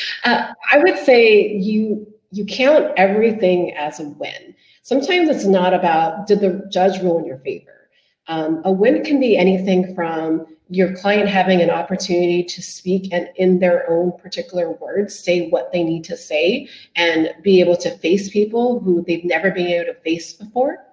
uh, 0.23 0.51
I 0.71 0.79
would 0.79 0.97
say 0.97 1.53
you 1.57 2.11
you 2.31 2.43
count 2.45 2.91
everything 2.97 3.75
as 3.75 3.99
a 3.99 4.09
win. 4.09 4.55
Sometimes 4.81 5.29
it's 5.29 5.45
not 5.45 5.75
about 5.75 6.25
did 6.25 6.39
the 6.39 6.67
judge 6.71 6.99
rule 7.03 7.19
in 7.19 7.25
your 7.25 7.37
favor. 7.37 7.87
Um, 8.27 8.63
a 8.65 8.71
win 8.71 9.03
can 9.03 9.19
be 9.19 9.37
anything 9.37 9.93
from 9.93 10.47
your 10.69 10.95
client 10.97 11.29
having 11.29 11.61
an 11.61 11.69
opportunity 11.69 12.43
to 12.43 12.61
speak 12.61 13.11
and 13.13 13.29
in 13.35 13.59
their 13.59 13.89
own 13.89 14.11
particular 14.17 14.71
words 14.71 15.17
say 15.17 15.49
what 15.49 15.71
they 15.71 15.83
need 15.83 16.03
to 16.03 16.17
say 16.17 16.67
and 16.95 17.33
be 17.41 17.59
able 17.61 17.77
to 17.77 17.97
face 17.99 18.29
people 18.29 18.79
who 18.79 19.03
they've 19.03 19.23
never 19.25 19.49
been 19.51 19.67
able 19.67 19.93
to 19.93 19.99
face 20.01 20.33
before 20.33 20.83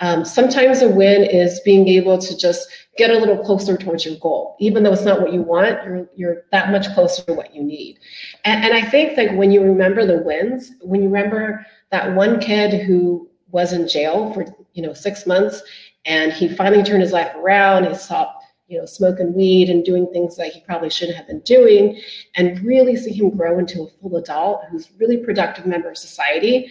Um, 0.00 0.24
sometimes 0.24 0.82
a 0.82 0.88
win 0.88 1.24
is 1.24 1.60
being 1.64 1.88
able 1.88 2.18
to 2.18 2.36
just 2.36 2.68
get 2.96 3.10
a 3.10 3.18
little 3.18 3.38
closer 3.38 3.76
towards 3.76 4.04
your 4.04 4.16
goal, 4.18 4.56
even 4.60 4.82
though 4.82 4.92
it's 4.92 5.04
not 5.04 5.20
what 5.20 5.32
you 5.32 5.42
want. 5.42 5.82
You're 5.84 6.08
you're 6.14 6.42
that 6.52 6.70
much 6.70 6.86
closer 6.94 7.24
to 7.24 7.34
what 7.34 7.54
you 7.54 7.62
need, 7.62 7.98
and, 8.44 8.64
and 8.64 8.72
I 8.74 8.88
think 8.88 9.16
that 9.16 9.36
when 9.36 9.50
you 9.50 9.62
remember 9.62 10.06
the 10.06 10.22
wins, 10.22 10.72
when 10.80 11.02
you 11.02 11.08
remember 11.08 11.66
that 11.90 12.14
one 12.14 12.38
kid 12.38 12.86
who 12.86 13.28
was 13.50 13.72
in 13.72 13.88
jail 13.88 14.32
for 14.32 14.46
you 14.74 14.82
know 14.82 14.94
six 14.94 15.26
months, 15.26 15.62
and 16.04 16.32
he 16.32 16.48
finally 16.48 16.82
turned 16.84 17.02
his 17.02 17.12
life 17.12 17.34
around, 17.34 17.84
he 17.86 17.94
stopped 17.94 18.37
you 18.68 18.78
know 18.78 18.86
smoking 18.86 19.34
weed 19.34 19.68
and 19.68 19.84
doing 19.84 20.06
things 20.12 20.36
that 20.36 20.52
he 20.52 20.60
probably 20.60 20.90
shouldn't 20.90 21.16
have 21.16 21.26
been 21.26 21.40
doing, 21.40 22.00
and 22.36 22.62
really 22.62 22.96
see 22.96 23.12
him 23.12 23.30
grow 23.30 23.58
into 23.58 23.82
a 23.82 23.88
full 23.88 24.16
adult 24.16 24.62
who's 24.70 24.90
really 24.98 25.16
productive 25.16 25.66
member 25.66 25.90
of 25.90 25.98
society 25.98 26.70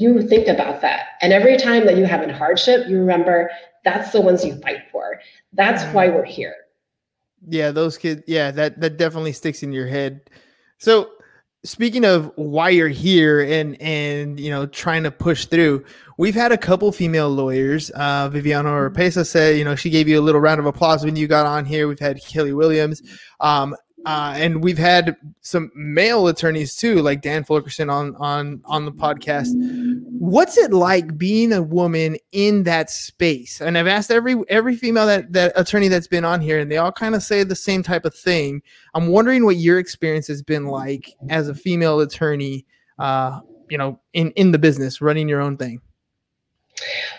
you 0.00 0.22
think 0.22 0.48
about 0.48 0.80
that. 0.80 1.08
And 1.20 1.32
every 1.32 1.56
time 1.56 1.84
that 1.86 1.96
you 1.96 2.06
have 2.06 2.22
a 2.22 2.32
hardship, 2.32 2.88
you 2.88 2.98
remember 2.98 3.50
that's 3.84 4.12
the 4.12 4.20
ones 4.20 4.44
you 4.44 4.56
fight 4.60 4.82
for. 4.90 5.20
That's 5.52 5.84
why 5.94 6.06
mm-hmm. 6.06 6.16
we're 6.16 6.24
here. 6.24 6.54
Yeah, 7.48 7.70
those 7.70 7.96
kids, 7.96 8.22
yeah, 8.26 8.50
that 8.52 8.80
that 8.80 8.96
definitely 8.96 9.32
sticks 9.32 9.62
in 9.62 9.72
your 9.72 9.86
head. 9.86 10.30
So 10.78 11.10
speaking 11.62 12.04
of 12.04 12.32
why 12.36 12.70
you're 12.70 12.88
here 12.88 13.40
and 13.42 13.80
and 13.82 14.40
you 14.40 14.50
know 14.50 14.66
trying 14.66 15.02
to 15.02 15.10
push 15.10 15.44
through 15.44 15.84
we've 16.16 16.34
had 16.34 16.52
a 16.52 16.58
couple 16.58 16.90
female 16.90 17.28
lawyers. 17.28 17.90
Uh 17.90 18.28
viviana 18.30 18.70
Oropesa 18.70 19.26
said 19.26 19.58
you 19.58 19.64
know 19.64 19.74
she 19.74 19.90
gave 19.90 20.08
you 20.08 20.18
a 20.18 20.22
little 20.22 20.40
round 20.40 20.58
of 20.58 20.66
applause 20.66 21.04
when 21.04 21.16
you 21.16 21.26
got 21.26 21.46
on 21.46 21.64
here. 21.64 21.86
We've 21.88 21.98
had 21.98 22.20
kelly 22.24 22.52
williams. 22.52 23.02
Um 23.40 23.76
uh, 24.06 24.32
and 24.36 24.64
we've 24.64 24.78
had 24.78 25.14
some 25.42 25.70
male 25.74 26.26
attorneys 26.28 26.74
too, 26.74 27.02
like 27.02 27.20
Dan 27.20 27.44
Fulkerson 27.44 27.90
on 27.90 28.16
on 28.16 28.62
on 28.64 28.86
the 28.86 28.92
podcast. 28.92 29.52
What's 30.20 30.58
it 30.58 30.70
like 30.70 31.16
being 31.16 31.50
a 31.50 31.62
woman 31.62 32.18
in 32.30 32.64
that 32.64 32.90
space? 32.90 33.58
And 33.62 33.78
I've 33.78 33.86
asked 33.86 34.10
every 34.10 34.36
every 34.50 34.76
female 34.76 35.06
that 35.06 35.32
that 35.32 35.54
attorney 35.56 35.88
that's 35.88 36.08
been 36.08 36.26
on 36.26 36.42
here, 36.42 36.58
and 36.60 36.70
they 36.70 36.76
all 36.76 36.92
kind 36.92 37.14
of 37.14 37.22
say 37.22 37.42
the 37.42 37.56
same 37.56 37.82
type 37.82 38.04
of 38.04 38.14
thing. 38.14 38.60
I'm 38.92 39.06
wondering 39.06 39.46
what 39.46 39.56
your 39.56 39.78
experience 39.78 40.26
has 40.26 40.42
been 40.42 40.66
like 40.66 41.10
as 41.30 41.48
a 41.48 41.54
female 41.54 42.00
attorney, 42.00 42.66
uh, 42.98 43.40
you 43.70 43.78
know, 43.78 43.98
in 44.12 44.30
in 44.32 44.52
the 44.52 44.58
business, 44.58 45.00
running 45.00 45.26
your 45.26 45.40
own 45.40 45.56
thing. 45.56 45.80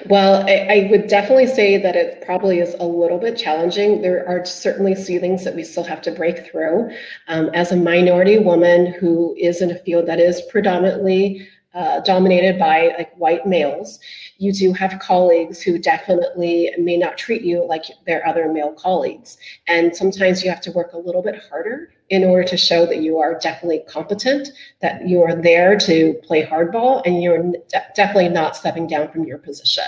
Well, 0.06 0.48
I, 0.48 0.68
I, 0.70 0.88
would 0.92 1.08
definitely 1.08 1.48
say 1.48 1.78
that 1.78 1.96
it 1.96 2.24
probably 2.24 2.60
is 2.60 2.76
a 2.80 2.86
little 2.86 3.18
bit 3.18 3.36
challenging. 3.36 4.02
There 4.04 4.28
are 4.28 4.46
certainly 4.46 4.94
ceilings 4.94 5.44
that 5.44 5.56
we 5.56 5.64
still 5.64 5.84
have 5.84 6.02
to 6.04 6.12
break 6.12 6.46
through. 6.52 6.92
Um, 7.28 7.50
as 7.54 7.72
a 7.72 7.76
minority 7.76 8.38
woman 8.38 8.94
who 8.94 9.36
is 9.40 9.62
in 9.62 9.72
a 9.72 9.78
field 9.80 10.08
that 10.08 10.20
is 10.20 10.42
predominantly 10.52 11.48
uh, 11.74 12.02
dominated 12.02 12.60
by 12.60 12.94
like 12.98 13.14
white 13.16 13.46
males, 13.46 14.00
you 14.38 14.52
do 14.52 14.74
have 14.74 15.00
colleagues 15.00 15.62
who 15.62 15.80
definitely 15.80 16.70
may 16.78 16.98
not 16.98 17.18
treat 17.18 17.44
you 17.44 17.66
like 17.66 17.86
their 18.06 18.28
other 18.28 18.52
male 18.52 18.74
colleagues. 18.74 19.38
And 19.68 19.96
sometimes 19.96 20.44
you 20.44 20.50
have 20.50 20.62
to 20.62 20.72
work 20.72 20.94
a 20.94 20.98
little 20.98 21.22
bit 21.22 21.42
harder 21.50 21.94
in 22.10 22.26
order 22.26 22.44
to 22.44 22.58
show 22.58 22.86
that 22.86 22.98
you 23.02 23.20
are 23.20 23.40
definitely 23.40 23.84
competent, 23.88 24.50
that 24.82 25.08
you 25.08 25.22
are 25.22 25.34
there 25.34 25.80
to 25.80 26.14
play 26.24 26.46
hardball, 26.46 27.02
and 27.06 27.24
you're 27.24 27.42
de- 27.42 27.86
definitely 27.96 28.28
not 28.28 28.58
stepping 28.58 28.86
down 28.86 29.10
from 29.10 29.24
your 29.24 29.38
position. 29.38 29.84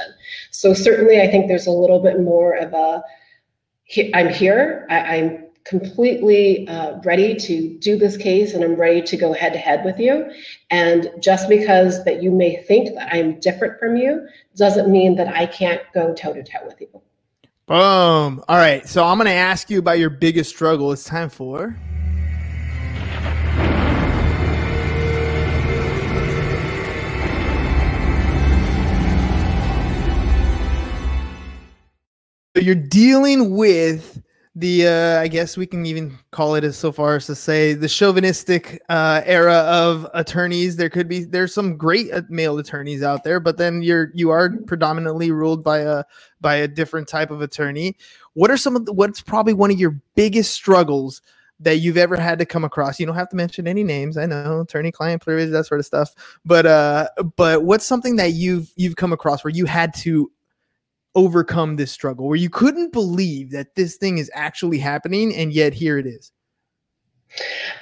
So 0.52 0.74
certainly, 0.74 1.20
I 1.20 1.28
think 1.30 1.48
there's 1.48 1.68
a 1.68 1.72
little 1.72 2.00
bit 2.00 2.22
more 2.22 2.56
of 2.56 2.74
a 2.74 3.04
I'm 4.14 4.30
here. 4.30 4.88
I, 4.90 5.18
am 5.18 5.46
completely 5.66 6.68
uh, 6.68 7.00
ready 7.06 7.36
to 7.36 7.78
do 7.80 7.98
this 7.98 8.18
case 8.18 8.54
and 8.54 8.64
I'm 8.64 8.76
ready 8.76 9.02
to 9.02 9.18
go 9.18 9.34
head 9.34 9.54
to 9.54 9.60
head 9.60 9.86
with 9.86 9.98
you. 9.98 10.30
And 10.70 11.10
just 11.22 11.48
because 11.48 12.04
that 12.04 12.22
you 12.22 12.32
may 12.32 12.62
think 12.64 12.94
that 12.96 13.14
I'm 13.14 13.40
different 13.40 13.80
from 13.80 13.96
you 13.96 14.28
doesn't 14.56 14.92
mean 14.92 15.16
that 15.16 15.30
I 15.30 15.46
can't 15.46 15.82
go 15.94 16.14
toe 16.14 16.34
to 16.34 16.44
toe 16.44 16.66
with 16.66 16.82
you. 16.82 16.90
Boom. 17.66 18.44
All 18.50 18.58
right. 18.58 18.88
So 18.88 19.06
I'm 19.06 19.18
going 19.18 19.28
to 19.28 19.34
ask 19.34 19.70
you 19.70 19.80
about 19.80 20.00
your 20.00 20.10
biggest 20.10 20.50
struggle. 20.50 20.92
It's 20.92 21.06
time 21.06 21.30
for. 21.30 21.76
So 32.56 32.62
you're 32.62 32.76
dealing 32.76 33.56
with 33.56 34.23
the 34.56 34.88
uh, 34.88 35.20
I 35.20 35.28
guess 35.30 35.58
we 35.58 35.66
can 35.66 35.86
even 35.86 36.18
call 36.32 36.54
it 36.54 36.64
as 36.64 36.78
so 36.78 36.92
far 36.92 37.16
as 37.16 37.26
to 37.26 37.36
say 37.36 37.74
the 37.74 37.88
chauvinistic 37.88 38.82
uh, 38.88 39.22
era 39.26 39.58
of 39.68 40.08
attorneys. 40.14 40.76
There 40.76 40.90
could 40.90 41.08
be 41.08 41.24
there's 41.24 41.54
some 41.54 41.76
great 41.76 42.14
uh, 42.14 42.22
male 42.30 42.60
attorneys 42.60 43.02
out 43.02 43.24
there, 43.24 43.40
but 43.40 43.58
then 43.58 43.82
you're 43.82 44.12
you 44.14 44.30
are 44.30 44.52
predominantly 44.68 45.32
ruled 45.32 45.64
by 45.64 45.80
a 45.80 46.04
by 46.40 46.56
a 46.56 46.68
different 46.68 47.08
type 47.08 47.32
of 47.32 47.42
attorney. 47.42 47.98
What 48.34 48.52
are 48.52 48.58
some 48.58 48.76
of 48.76 48.86
the, 48.86 48.94
what's 48.94 49.22
probably 49.22 49.54
one 49.54 49.72
of 49.72 49.80
your 49.80 50.00
biggest 50.16 50.54
struggles 50.54 51.24
that 51.60 51.78
you've 51.78 51.98
ever 51.98 52.16
had 52.16 52.38
to 52.38 52.46
come 52.46 52.64
across? 52.64 53.00
You 53.00 53.08
don't 53.08 53.16
have 53.16 53.30
to 53.30 53.36
mention 53.36 53.68
any 53.68 53.84
names. 53.84 54.18
I 54.18 54.28
know 54.28 54.62
attorney 54.62 54.92
client 54.92 55.24
privilege 55.24 55.50
that 55.50 55.66
sort 55.66 55.80
of 55.80 55.86
stuff, 55.88 56.14
but 56.46 56.68
uh, 56.68 57.10
but 57.38 57.64
what's 57.64 57.86
something 57.86 58.18
that 58.18 58.34
you've 58.34 58.72
you've 58.76 58.98
come 58.98 59.14
across 59.14 59.44
where 59.44 59.52
you 59.52 59.66
had 59.66 59.96
to 59.96 60.30
overcome 61.16 61.76
this 61.76 61.92
struggle 61.92 62.28
where 62.28 62.38
you 62.38 62.50
couldn't 62.50 62.92
believe 62.92 63.52
that 63.52 63.76
this 63.76 63.98
thing 63.98 64.18
is 64.18 64.32
actually 64.34 64.80
happening 64.80 65.36
and 65.36 65.54
yet 65.54 65.74
here 65.74 65.98
it 65.98 66.06
is? 66.08 66.32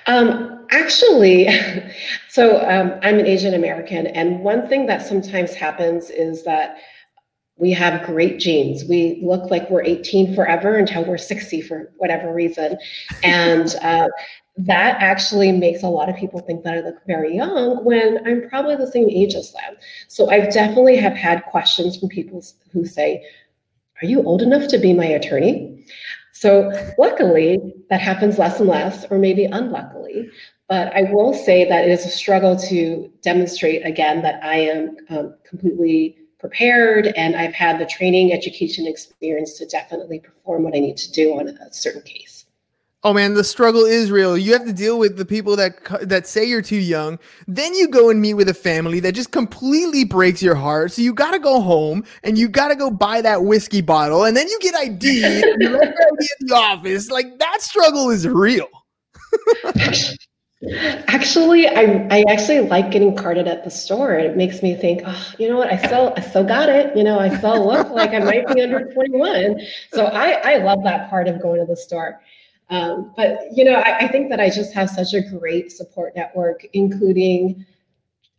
Um, 0.07 0.65
actually 0.71 1.49
so 2.29 2.61
um, 2.61 2.97
i'm 3.03 3.19
an 3.19 3.25
asian 3.25 3.53
american 3.53 4.07
and 4.07 4.39
one 4.39 4.65
thing 4.69 4.85
that 4.85 5.05
sometimes 5.05 5.53
happens 5.53 6.09
is 6.09 6.45
that 6.45 6.77
we 7.61 7.71
have 7.71 8.03
great 8.07 8.39
genes. 8.39 8.83
We 8.85 9.21
look 9.23 9.51
like 9.51 9.69
we're 9.69 9.83
18 9.83 10.33
forever 10.33 10.75
until 10.77 11.05
we're 11.05 11.19
60 11.19 11.61
for 11.61 11.91
whatever 11.97 12.33
reason. 12.33 12.75
And 13.23 13.75
uh, 13.83 14.07
that 14.57 14.97
actually 15.01 15.51
makes 15.51 15.81
a 15.81 15.87
lot 15.87 16.09
of 16.09 16.15
people 16.15 16.39
think 16.39 16.63
that 16.63 16.73
I 16.73 16.81
look 16.81 16.97
very 17.07 17.35
young 17.35 17.83
when 17.85 18.19
I'm 18.27 18.49
probably 18.49 18.75
the 18.75 18.91
same 18.91 19.09
age 19.09 19.33
as 19.33 19.53
them. 19.53 19.75
So 20.07 20.29
I've 20.29 20.53
definitely 20.53 20.97
have 20.97 21.13
had 21.13 21.45
questions 21.45 21.97
from 21.97 22.09
people 22.09 22.43
who 22.71 22.85
say, 22.85 23.23
"Are 24.01 24.05
you 24.05 24.23
old 24.23 24.41
enough 24.41 24.67
to 24.69 24.77
be 24.77 24.93
my 24.93 25.05
attorney?" 25.05 25.85
So 26.33 26.71
luckily, 26.97 27.59
that 27.89 28.01
happens 28.01 28.39
less 28.39 28.59
and 28.59 28.67
less, 28.67 29.05
or 29.11 29.19
maybe 29.19 29.45
unluckily. 29.45 30.29
But 30.67 30.95
I 30.95 31.03
will 31.11 31.33
say 31.33 31.67
that 31.67 31.85
it 31.85 31.91
is 31.91 32.05
a 32.05 32.09
struggle 32.09 32.55
to 32.55 33.11
demonstrate 33.21 33.85
again 33.85 34.21
that 34.21 34.43
I 34.43 34.55
am 34.55 34.97
um, 35.09 35.35
completely 35.43 36.17
prepared 36.39 37.07
and 37.15 37.35
I've 37.35 37.53
had 37.53 37.79
the 37.79 37.85
training, 37.85 38.33
education, 38.33 38.87
experience 38.87 39.57
to 39.59 39.65
definitely 39.67 40.19
perform 40.19 40.63
what 40.63 40.75
I 40.75 40.79
need 40.79 40.97
to 40.97 41.11
do 41.11 41.37
on 41.37 41.49
a 41.49 41.73
certain 41.73 42.01
case. 42.01 42.40
Oh 43.03 43.13
man, 43.13 43.33
the 43.33 43.43
struggle 43.43 43.83
is 43.83 44.11
real. 44.11 44.37
You 44.37 44.53
have 44.53 44.65
to 44.65 44.73
deal 44.73 44.99
with 44.99 45.17
the 45.17 45.25
people 45.25 45.55
that 45.55 45.79
that 46.07 46.27
say 46.27 46.45
you're 46.45 46.61
too 46.61 46.75
young. 46.75 47.17
Then 47.47 47.73
you 47.73 47.87
go 47.87 48.11
and 48.11 48.21
meet 48.21 48.35
with 48.35 48.47
a 48.47 48.53
family 48.53 48.99
that 48.99 49.13
just 49.13 49.31
completely 49.31 50.03
breaks 50.03 50.39
your 50.41 50.53
heart. 50.53 50.91
So 50.91 51.01
you 51.01 51.11
got 51.11 51.31
to 51.31 51.39
go 51.39 51.61
home 51.61 52.03
and 52.23 52.37
you 52.37 52.47
got 52.47 52.67
to 52.67 52.75
go 52.75 52.91
buy 52.91 53.21
that 53.21 53.43
whiskey 53.43 53.81
bottle, 53.81 54.25
and 54.25 54.37
then 54.37 54.47
you 54.47 54.59
get 54.59 54.75
ID 54.75 55.23
and 55.23 55.61
you 55.61 55.81
in 55.81 55.93
the 56.41 56.53
office. 56.53 57.09
Like 57.09 57.39
that 57.39 57.63
struggle 57.63 58.11
is 58.11 58.27
real. 58.27 58.67
actually, 61.07 61.67
I 61.67 62.07
I 62.11 62.23
actually 62.29 62.59
like 62.59 62.91
getting 62.91 63.15
carded 63.15 63.47
at 63.47 63.63
the 63.63 63.71
store. 63.71 64.13
It 64.13 64.37
makes 64.37 64.61
me 64.61 64.75
think, 64.75 65.01
oh, 65.07 65.33
you 65.39 65.49
know 65.49 65.57
what? 65.57 65.73
I 65.73 65.77
still 65.77 66.13
I 66.17 66.21
still 66.21 66.43
got 66.43 66.69
it. 66.69 66.95
You 66.95 67.03
know, 67.03 67.17
I 67.17 67.35
still 67.35 67.65
look 67.65 67.89
like 67.89 68.11
I 68.11 68.19
might 68.19 68.47
be 68.53 68.61
under 68.61 68.93
21. 68.93 69.59
So 69.91 70.05
I 70.05 70.53
I 70.53 70.57
love 70.57 70.83
that 70.83 71.09
part 71.09 71.27
of 71.27 71.41
going 71.41 71.59
to 71.61 71.65
the 71.65 71.75
store. 71.75 72.21
Um, 72.71 73.13
but 73.17 73.39
you 73.53 73.65
know, 73.65 73.73
I, 73.73 74.05
I, 74.05 74.07
think 74.07 74.29
that 74.29 74.39
I 74.39 74.49
just 74.49 74.73
have 74.73 74.89
such 74.89 75.13
a 75.13 75.21
great 75.21 75.73
support 75.73 76.15
network, 76.15 76.65
including 76.71 77.65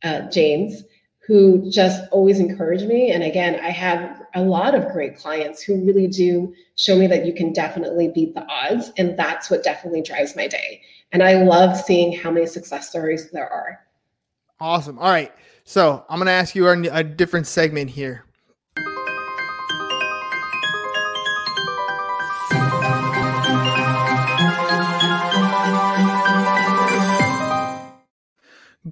uh, 0.02 0.22
James, 0.30 0.84
who 1.26 1.70
just 1.70 2.02
always 2.10 2.40
encourage 2.40 2.82
me. 2.82 3.12
And 3.12 3.22
again, 3.22 3.60
I 3.62 3.68
have 3.68 4.22
a 4.34 4.42
lot 4.42 4.74
of 4.74 4.90
great 4.90 5.16
clients 5.16 5.62
who 5.62 5.84
really 5.84 6.06
do 6.08 6.54
show 6.76 6.96
me 6.96 7.06
that 7.08 7.26
you 7.26 7.34
can 7.34 7.52
definitely 7.52 8.08
beat 8.08 8.34
the 8.34 8.44
odds, 8.46 8.90
and 8.96 9.18
that's 9.18 9.50
what 9.50 9.62
definitely 9.62 10.00
drives 10.00 10.34
my 10.34 10.48
day. 10.48 10.80
And 11.12 11.22
I 11.22 11.42
love 11.42 11.76
seeing 11.76 12.16
how 12.16 12.30
many 12.30 12.46
success 12.46 12.88
stories 12.88 13.30
there 13.30 13.48
are. 13.48 13.80
Awesome. 14.60 14.98
All 14.98 15.10
right. 15.10 15.32
So 15.64 16.04
I'm 16.08 16.18
going 16.18 16.26
to 16.26 16.32
ask 16.32 16.54
you 16.54 16.68
a 16.68 17.04
different 17.04 17.46
segment 17.46 17.90
here. 17.90 18.24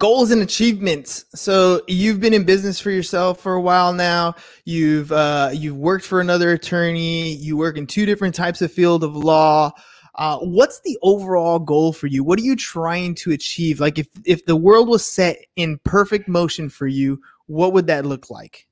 Goals 0.00 0.30
and 0.32 0.42
achievements. 0.42 1.26
So 1.34 1.82
you've 1.86 2.18
been 2.18 2.34
in 2.34 2.42
business 2.42 2.80
for 2.80 2.90
yourself 2.90 3.38
for 3.38 3.52
a 3.52 3.60
while 3.60 3.92
now. 3.92 4.34
You've 4.64 5.12
uh, 5.12 5.50
you've 5.52 5.76
worked 5.76 6.04
for 6.04 6.20
another 6.20 6.50
attorney. 6.50 7.34
You 7.34 7.56
work 7.56 7.76
in 7.76 7.86
two 7.86 8.06
different 8.06 8.34
types 8.34 8.60
of 8.62 8.72
field 8.72 9.04
of 9.04 9.14
law. 9.14 9.70
Uh, 10.16 10.38
what's 10.38 10.80
the 10.80 10.98
overall 11.02 11.60
goal 11.60 11.92
for 11.92 12.08
you? 12.08 12.24
What 12.24 12.38
are 12.40 12.42
you 12.42 12.56
trying 12.56 13.14
to 13.16 13.30
achieve? 13.30 13.78
Like 13.78 13.98
if 13.98 14.08
if 14.24 14.44
the 14.46 14.56
world 14.56 14.88
was 14.88 15.06
set 15.06 15.36
in 15.54 15.78
perfect 15.84 16.26
motion 16.26 16.68
for 16.68 16.88
you, 16.88 17.20
what 17.46 17.72
would 17.74 17.86
that 17.86 18.04
look 18.04 18.30
like? 18.30 18.66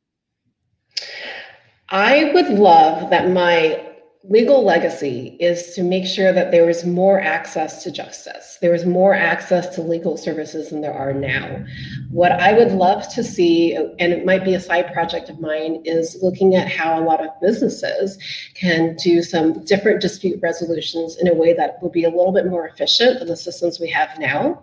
I 1.90 2.30
would 2.34 2.48
love 2.48 3.10
that 3.10 3.30
my 3.30 3.87
legal 4.24 4.64
legacy 4.64 5.36
is 5.38 5.74
to 5.74 5.82
make 5.82 6.04
sure 6.04 6.32
that 6.32 6.50
there 6.50 6.68
is 6.68 6.84
more 6.84 7.20
access 7.20 7.84
to 7.84 7.90
justice. 7.90 8.58
There 8.60 8.74
is 8.74 8.84
more 8.84 9.14
access 9.14 9.72
to 9.76 9.82
legal 9.82 10.16
services 10.16 10.70
than 10.70 10.80
there 10.80 10.92
are 10.92 11.12
now. 11.12 11.64
What 12.10 12.32
I 12.32 12.52
would 12.52 12.72
love 12.72 13.08
to 13.14 13.22
see, 13.22 13.74
and 13.74 14.12
it 14.12 14.26
might 14.26 14.44
be 14.44 14.54
a 14.54 14.60
side 14.60 14.92
project 14.92 15.28
of 15.28 15.40
mine, 15.40 15.82
is 15.84 16.18
looking 16.20 16.56
at 16.56 16.68
how 16.68 17.00
a 17.00 17.04
lot 17.04 17.24
of 17.24 17.28
businesses 17.40 18.18
can 18.54 18.96
do 18.96 19.22
some 19.22 19.64
different 19.64 20.00
dispute 20.00 20.40
resolutions 20.42 21.16
in 21.16 21.28
a 21.28 21.34
way 21.34 21.52
that 21.52 21.80
will 21.80 21.90
be 21.90 22.04
a 22.04 22.10
little 22.10 22.32
bit 22.32 22.46
more 22.46 22.66
efficient 22.66 23.20
than 23.20 23.28
the 23.28 23.36
systems 23.36 23.78
we 23.78 23.88
have 23.88 24.18
now. 24.18 24.62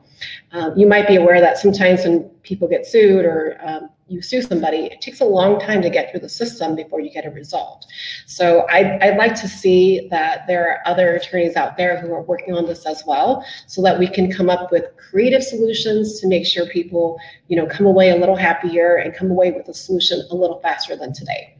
Um, 0.52 0.78
you 0.78 0.86
might 0.86 1.08
be 1.08 1.16
aware 1.16 1.40
that 1.40 1.58
sometimes 1.58 2.04
when 2.04 2.24
people 2.44 2.68
get 2.68 2.86
sued 2.86 3.26
or 3.26 3.58
um, 3.66 3.90
you 4.08 4.22
sue 4.22 4.42
somebody, 4.42 4.86
it 4.86 5.02
takes 5.02 5.20
a 5.22 5.26
long 5.26 5.60
time 5.60 5.82
to 5.82 5.90
get 5.90 6.12
through 6.12 6.20
the 6.20 6.30
system 6.30 6.76
before 6.76 7.00
you 7.00 7.10
get 7.10 7.26
a 7.26 7.32
result. 7.32 7.86
So 8.28 8.68
I, 8.70 9.00
I'd 9.02 9.18
like 9.18 9.34
to 9.36 9.48
see 9.48 10.08
that 10.10 10.46
there 10.48 10.70
are 10.70 10.80
other 10.86 11.16
attorneys 11.16 11.56
out 11.56 11.76
there 11.76 12.00
who 12.00 12.14
are 12.14 12.22
working 12.22 12.54
on 12.54 12.66
this 12.66 12.86
as 12.86 13.04
well, 13.08 13.44
so 13.68 13.82
that 13.82 13.98
we 13.98 14.08
can 14.08 14.32
come 14.32 14.50
up 14.50 14.72
with 14.72 14.86
creative 14.98 15.44
solutions 15.44 16.20
to 16.20 16.28
make 16.28 16.46
sure 16.46 16.68
people, 16.68 17.20
you 17.48 17.58
know, 17.58 17.66
come 17.66 17.88
away 17.88 18.12
a 18.12 18.16
little 18.16 18.36
happier 18.36 18.98
and 18.98 19.16
come 19.16 19.32
away 19.32 19.52
with 19.52 19.68
a 19.70 19.74
solution 19.74 20.22
a 20.30 20.36
little 20.36 20.60
faster 20.60 20.96
than 20.96 21.12
today. 21.12 21.55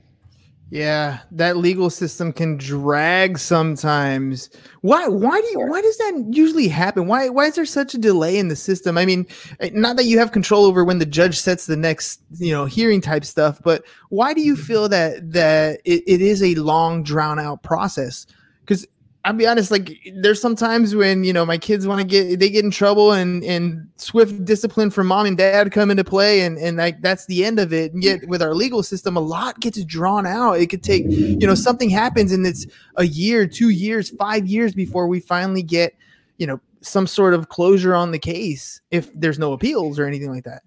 Yeah, 0.72 1.20
that 1.32 1.58
legal 1.58 1.92
system 1.92 2.34
can 2.34 2.58
drag 2.58 3.38
sometimes. 3.38 4.50
Why 4.82 5.08
why 5.08 5.40
do 5.40 5.48
you 5.48 5.60
why 5.60 5.82
does 5.82 5.98
that 6.00 6.26
usually 6.32 6.68
happen? 6.68 7.06
Why 7.06 7.30
why 7.30 7.46
is 7.46 7.56
there 7.56 7.66
such 7.66 7.94
a 7.94 8.00
delay 8.00 8.38
in 8.40 8.48
the 8.48 8.56
system? 8.56 8.98
I 8.98 9.06
mean, 9.06 9.28
eh, 9.60 9.70
not 9.74 9.96
that 9.98 10.06
you 10.06 10.18
have 10.18 10.32
control 10.32 10.66
over 10.66 10.84
when 10.84 10.98
the 10.98 11.06
judge 11.06 11.38
sets 11.38 11.68
the 11.68 11.78
next, 11.78 12.22
you 12.40 12.52
know, 12.52 12.66
hearing 12.66 13.00
type 13.00 13.26
stuff, 13.26 13.62
but 13.64 13.84
why 14.10 14.34
do 14.34 14.42
you 14.42 14.56
feel 14.56 14.90
that 14.90 15.32
that 15.34 15.82
it, 15.86 16.04
it 16.08 16.22
is 16.22 16.42
a 16.42 16.56
long 16.56 17.04
drawn 17.04 17.38
out 17.38 17.62
process? 17.62 18.26
Cuz 18.66 18.88
I'll 19.26 19.34
be 19.34 19.48
honest, 19.48 19.72
like 19.72 19.98
there's 20.14 20.40
sometimes 20.40 20.94
when 20.94 21.24
you 21.24 21.34
know 21.34 21.48
my 21.48 21.58
kids 21.58 21.88
want 21.88 22.00
to 22.00 22.06
get 22.06 22.40
they 22.40 22.48
get 22.48 22.64
in 22.64 22.70
trouble 22.70 23.12
and 23.12 23.44
and 23.44 23.90
swift 23.96 24.46
discipline 24.46 24.92
from 24.92 25.08
mom 25.08 25.26
and 25.26 25.36
dad 25.36 25.72
come 25.72 25.90
into 25.90 26.04
play 26.04 26.42
and 26.42 26.60
and 26.60 26.78
like 26.78 27.02
that's 27.02 27.26
the 27.26 27.44
end 27.44 27.60
of 27.60 27.74
it. 27.74 27.92
And 27.92 28.04
yet 28.04 28.28
with 28.28 28.44
our 28.44 28.54
legal 28.54 28.84
system, 28.84 29.18
a 29.18 29.22
lot 29.22 29.60
gets 29.60 29.84
drawn 29.84 30.28
out. 30.28 30.60
It 30.60 30.68
could 30.68 30.84
take 30.84 31.06
you 31.08 31.48
know 31.48 31.56
something 31.56 31.90
happens 31.90 32.32
and 32.32 32.46
it's 32.46 32.68
a 32.98 33.08
year, 33.08 33.48
two 33.48 33.70
years, 33.70 34.12
five 34.12 34.46
years 34.46 34.76
before 34.76 35.08
we 35.08 35.20
finally 35.20 35.64
get 35.64 35.96
you 36.38 36.46
know 36.46 36.62
some 36.82 37.08
sort 37.08 37.34
of 37.34 37.50
closure 37.50 37.96
on 37.96 38.12
the 38.12 38.20
case 38.20 38.80
if 38.92 39.12
there's 39.16 39.40
no 39.40 39.54
appeals 39.54 39.98
or 39.98 40.06
anything 40.06 40.30
like 40.30 40.44
that. 40.44 40.62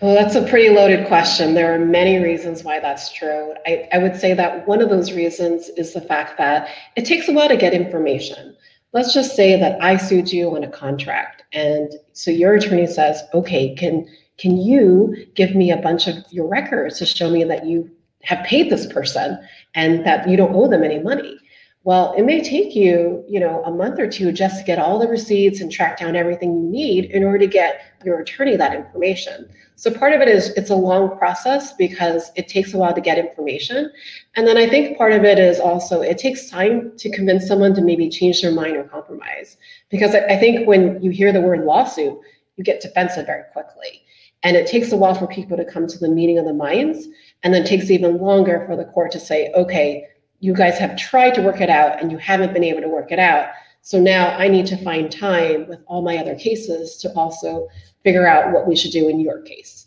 Well, 0.00 0.14
that's 0.14 0.34
a 0.34 0.46
pretty 0.48 0.70
loaded 0.74 1.06
question. 1.06 1.54
There 1.54 1.74
are 1.74 1.78
many 1.78 2.18
reasons 2.18 2.64
why 2.64 2.80
that's 2.80 3.12
true. 3.12 3.54
I, 3.66 3.88
I 3.92 3.98
would 3.98 4.16
say 4.16 4.34
that 4.34 4.66
one 4.66 4.80
of 4.80 4.88
those 4.88 5.12
reasons 5.12 5.68
is 5.76 5.92
the 5.92 6.00
fact 6.00 6.38
that 6.38 6.68
it 6.96 7.04
takes 7.04 7.28
a 7.28 7.32
while 7.32 7.48
to 7.48 7.56
get 7.56 7.74
information. 7.74 8.56
Let's 8.92 9.14
just 9.14 9.36
say 9.36 9.58
that 9.60 9.82
I 9.82 9.96
sued 9.96 10.32
you 10.32 10.56
on 10.56 10.64
a 10.64 10.70
contract, 10.70 11.44
and 11.52 11.92
so 12.12 12.30
your 12.30 12.54
attorney 12.54 12.86
says, 12.86 13.22
"Okay, 13.34 13.74
can 13.74 14.06
can 14.36 14.56
you 14.56 15.14
give 15.34 15.54
me 15.54 15.70
a 15.70 15.76
bunch 15.76 16.08
of 16.08 16.16
your 16.30 16.48
records 16.48 16.98
to 16.98 17.06
show 17.06 17.30
me 17.30 17.44
that 17.44 17.66
you 17.66 17.88
have 18.22 18.44
paid 18.44 18.68
this 18.70 18.86
person 18.86 19.38
and 19.74 20.04
that 20.04 20.28
you 20.28 20.36
don't 20.36 20.54
owe 20.54 20.66
them 20.66 20.82
any 20.82 20.98
money?" 20.98 21.38
Well, 21.82 22.12
it 22.12 22.24
may 22.24 22.42
take 22.42 22.76
you, 22.76 23.24
you 23.26 23.40
know, 23.40 23.62
a 23.64 23.70
month 23.70 23.98
or 23.98 24.06
two 24.06 24.32
just 24.32 24.58
to 24.58 24.64
get 24.64 24.78
all 24.78 24.98
the 24.98 25.08
receipts 25.08 25.62
and 25.62 25.72
track 25.72 25.98
down 25.98 26.14
everything 26.14 26.54
you 26.54 26.68
need 26.68 27.06
in 27.06 27.24
order 27.24 27.38
to 27.38 27.46
get 27.46 27.80
your 28.04 28.20
attorney 28.20 28.54
that 28.56 28.74
information. 28.74 29.48
So 29.76 29.90
part 29.90 30.12
of 30.12 30.20
it 30.20 30.28
is 30.28 30.50
it's 30.58 30.68
a 30.68 30.74
long 30.74 31.16
process 31.16 31.72
because 31.72 32.32
it 32.36 32.48
takes 32.48 32.74
a 32.74 32.76
while 32.76 32.92
to 32.92 33.00
get 33.00 33.16
information. 33.16 33.90
And 34.36 34.46
then 34.46 34.58
I 34.58 34.68
think 34.68 34.98
part 34.98 35.12
of 35.12 35.24
it 35.24 35.38
is 35.38 35.58
also 35.58 36.02
it 36.02 36.18
takes 36.18 36.50
time 36.50 36.92
to 36.98 37.10
convince 37.10 37.48
someone 37.48 37.74
to 37.74 37.80
maybe 37.80 38.10
change 38.10 38.42
their 38.42 38.52
mind 38.52 38.76
or 38.76 38.84
compromise. 38.84 39.56
Because 39.88 40.14
I 40.14 40.36
think 40.36 40.68
when 40.68 41.02
you 41.02 41.10
hear 41.10 41.32
the 41.32 41.40
word 41.40 41.64
lawsuit, 41.64 42.18
you 42.56 42.64
get 42.64 42.82
defensive 42.82 43.24
very 43.24 43.44
quickly. 43.54 44.02
And 44.42 44.54
it 44.54 44.66
takes 44.66 44.92
a 44.92 44.98
while 44.98 45.14
for 45.14 45.26
people 45.26 45.56
to 45.56 45.64
come 45.64 45.86
to 45.86 45.98
the 45.98 46.10
meeting 46.10 46.36
of 46.36 46.44
the 46.44 46.52
minds. 46.52 47.08
And 47.42 47.54
then 47.54 47.64
takes 47.64 47.90
even 47.90 48.18
longer 48.18 48.64
for 48.66 48.76
the 48.76 48.84
court 48.84 49.12
to 49.12 49.20
say, 49.20 49.50
okay, 49.54 50.06
you 50.40 50.54
guys 50.54 50.78
have 50.78 50.96
tried 50.96 51.34
to 51.34 51.42
work 51.42 51.60
it 51.60 51.70
out 51.70 52.00
and 52.00 52.10
you 52.10 52.18
haven't 52.18 52.52
been 52.52 52.64
able 52.64 52.80
to 52.80 52.88
work 52.88 53.12
it 53.12 53.18
out. 53.18 53.50
So 53.82 54.00
now 54.00 54.36
I 54.36 54.48
need 54.48 54.66
to 54.66 54.76
find 54.76 55.10
time 55.10 55.68
with 55.68 55.82
all 55.86 56.02
my 56.02 56.16
other 56.18 56.34
cases 56.34 56.96
to 56.98 57.12
also 57.14 57.68
figure 58.02 58.26
out 58.26 58.52
what 58.52 58.66
we 58.66 58.74
should 58.74 58.90
do 58.90 59.08
in 59.08 59.20
your 59.20 59.42
case. 59.42 59.86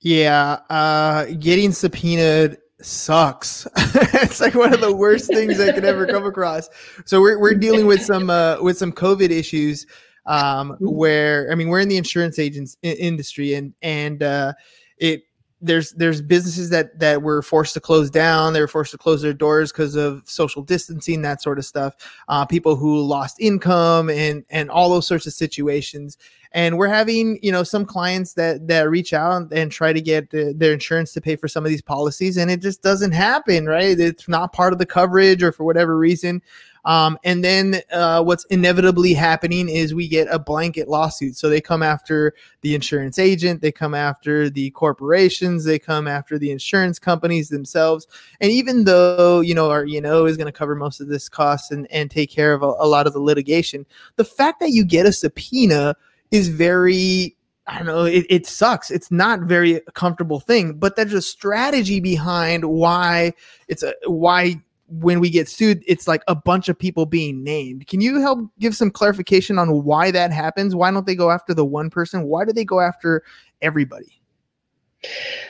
Yeah, 0.00 0.58
uh, 0.68 1.26
getting 1.38 1.72
subpoenaed 1.72 2.58
sucks. 2.82 3.66
it's 3.76 4.40
like 4.40 4.54
one 4.54 4.74
of 4.74 4.80
the 4.80 4.94
worst 4.94 5.28
things 5.28 5.58
I 5.58 5.72
could 5.72 5.84
ever 5.84 6.06
come 6.06 6.26
across. 6.26 6.68
So 7.06 7.20
we're 7.20 7.38
we're 7.38 7.54
dealing 7.54 7.86
with 7.86 8.02
some 8.02 8.28
uh, 8.28 8.58
with 8.60 8.76
some 8.76 8.92
COVID 8.92 9.30
issues 9.30 9.86
um, 10.26 10.72
mm-hmm. 10.72 10.86
where 10.86 11.50
I 11.50 11.54
mean 11.54 11.68
we're 11.68 11.80
in 11.80 11.88
the 11.88 11.96
insurance 11.96 12.38
agents 12.38 12.76
industry 12.82 13.54
and 13.54 13.72
and 13.80 14.22
uh, 14.22 14.52
it 14.98 15.22
there's 15.64 15.92
there's 15.92 16.20
businesses 16.20 16.70
that 16.70 16.98
that 16.98 17.22
were 17.22 17.42
forced 17.42 17.74
to 17.74 17.80
close 17.80 18.10
down 18.10 18.52
they 18.52 18.60
were 18.60 18.68
forced 18.68 18.92
to 18.92 18.98
close 18.98 19.22
their 19.22 19.32
doors 19.32 19.72
because 19.72 19.96
of 19.96 20.22
social 20.24 20.62
distancing 20.62 21.22
that 21.22 21.42
sort 21.42 21.58
of 21.58 21.64
stuff. 21.64 21.94
Uh, 22.28 22.44
people 22.44 22.76
who 22.76 23.00
lost 23.00 23.40
income 23.40 24.10
and 24.10 24.44
and 24.50 24.70
all 24.70 24.90
those 24.90 25.06
sorts 25.06 25.26
of 25.26 25.32
situations. 25.32 26.16
And 26.52 26.78
we're 26.78 26.88
having 26.88 27.38
you 27.42 27.50
know 27.50 27.64
some 27.64 27.84
clients 27.84 28.34
that 28.34 28.68
that 28.68 28.88
reach 28.88 29.12
out 29.12 29.52
and 29.52 29.72
try 29.72 29.92
to 29.92 30.00
get 30.00 30.30
the, 30.30 30.54
their 30.56 30.72
insurance 30.72 31.12
to 31.14 31.20
pay 31.20 31.36
for 31.36 31.48
some 31.48 31.64
of 31.64 31.70
these 31.70 31.82
policies 31.82 32.36
and 32.36 32.50
it 32.50 32.60
just 32.62 32.82
doesn't 32.82 33.12
happen 33.12 33.66
right? 33.66 33.98
It's 33.98 34.28
not 34.28 34.52
part 34.52 34.72
of 34.72 34.78
the 34.78 34.86
coverage 34.86 35.42
or 35.42 35.50
for 35.50 35.64
whatever 35.64 35.96
reason 35.98 36.42
um, 36.84 37.18
and 37.24 37.42
then 37.42 37.80
uh, 37.92 38.22
what's 38.22 38.44
inevitably 38.46 39.14
happening 39.14 39.68
is 39.68 39.94
we 39.94 40.06
get 40.06 40.28
a 40.30 40.38
blanket 40.38 40.88
lawsuit. 40.88 41.36
So 41.36 41.48
they 41.48 41.60
come 41.60 41.82
after 41.82 42.34
the 42.60 42.74
insurance 42.74 43.18
agent, 43.18 43.62
they 43.62 43.72
come 43.72 43.94
after 43.94 44.50
the 44.50 44.70
corporations, 44.70 45.64
they 45.64 45.78
come 45.78 46.06
after 46.06 46.38
the 46.38 46.50
insurance 46.50 46.98
companies 46.98 47.48
themselves. 47.48 48.06
And 48.40 48.50
even 48.50 48.84
though, 48.84 49.40
you 49.40 49.54
know, 49.54 49.70
our 49.70 49.86
E&O 49.86 50.26
is 50.26 50.36
going 50.36 50.46
to 50.46 50.52
cover 50.52 50.74
most 50.74 51.00
of 51.00 51.08
this 51.08 51.28
cost 51.28 51.72
and, 51.72 51.90
and 51.90 52.10
take 52.10 52.30
care 52.30 52.52
of 52.52 52.62
a, 52.62 52.66
a 52.66 52.86
lot 52.86 53.06
of 53.06 53.12
the 53.12 53.20
litigation, 53.20 53.86
the 54.16 54.24
fact 54.24 54.60
that 54.60 54.70
you 54.70 54.84
get 54.84 55.06
a 55.06 55.12
subpoena 55.12 55.96
is 56.30 56.48
very 56.48 57.36
I 57.66 57.78
don't 57.78 57.86
know, 57.86 58.04
it, 58.04 58.26
it 58.28 58.46
sucks. 58.46 58.90
It's 58.90 59.10
not 59.10 59.40
very 59.40 59.80
comfortable 59.94 60.38
thing, 60.38 60.74
but 60.74 60.96
there's 60.96 61.14
a 61.14 61.22
strategy 61.22 61.98
behind 61.98 62.66
why 62.66 63.32
it's 63.68 63.82
a 63.82 63.94
why 64.04 64.60
when 64.88 65.20
we 65.20 65.30
get 65.30 65.48
sued, 65.48 65.82
it's 65.86 66.06
like 66.06 66.22
a 66.28 66.34
bunch 66.34 66.68
of 66.68 66.78
people 66.78 67.06
being 67.06 67.42
named. 67.42 67.86
Can 67.86 68.00
you 68.00 68.20
help 68.20 68.40
give 68.58 68.76
some 68.76 68.90
clarification 68.90 69.58
on 69.58 69.84
why 69.84 70.10
that 70.10 70.30
happens? 70.30 70.74
Why 70.74 70.90
don't 70.90 71.06
they 71.06 71.14
go 71.14 71.30
after 71.30 71.54
the 71.54 71.64
one 71.64 71.90
person? 71.90 72.24
Why 72.24 72.44
do 72.44 72.52
they 72.52 72.64
go 72.64 72.80
after 72.80 73.22
everybody? 73.62 74.20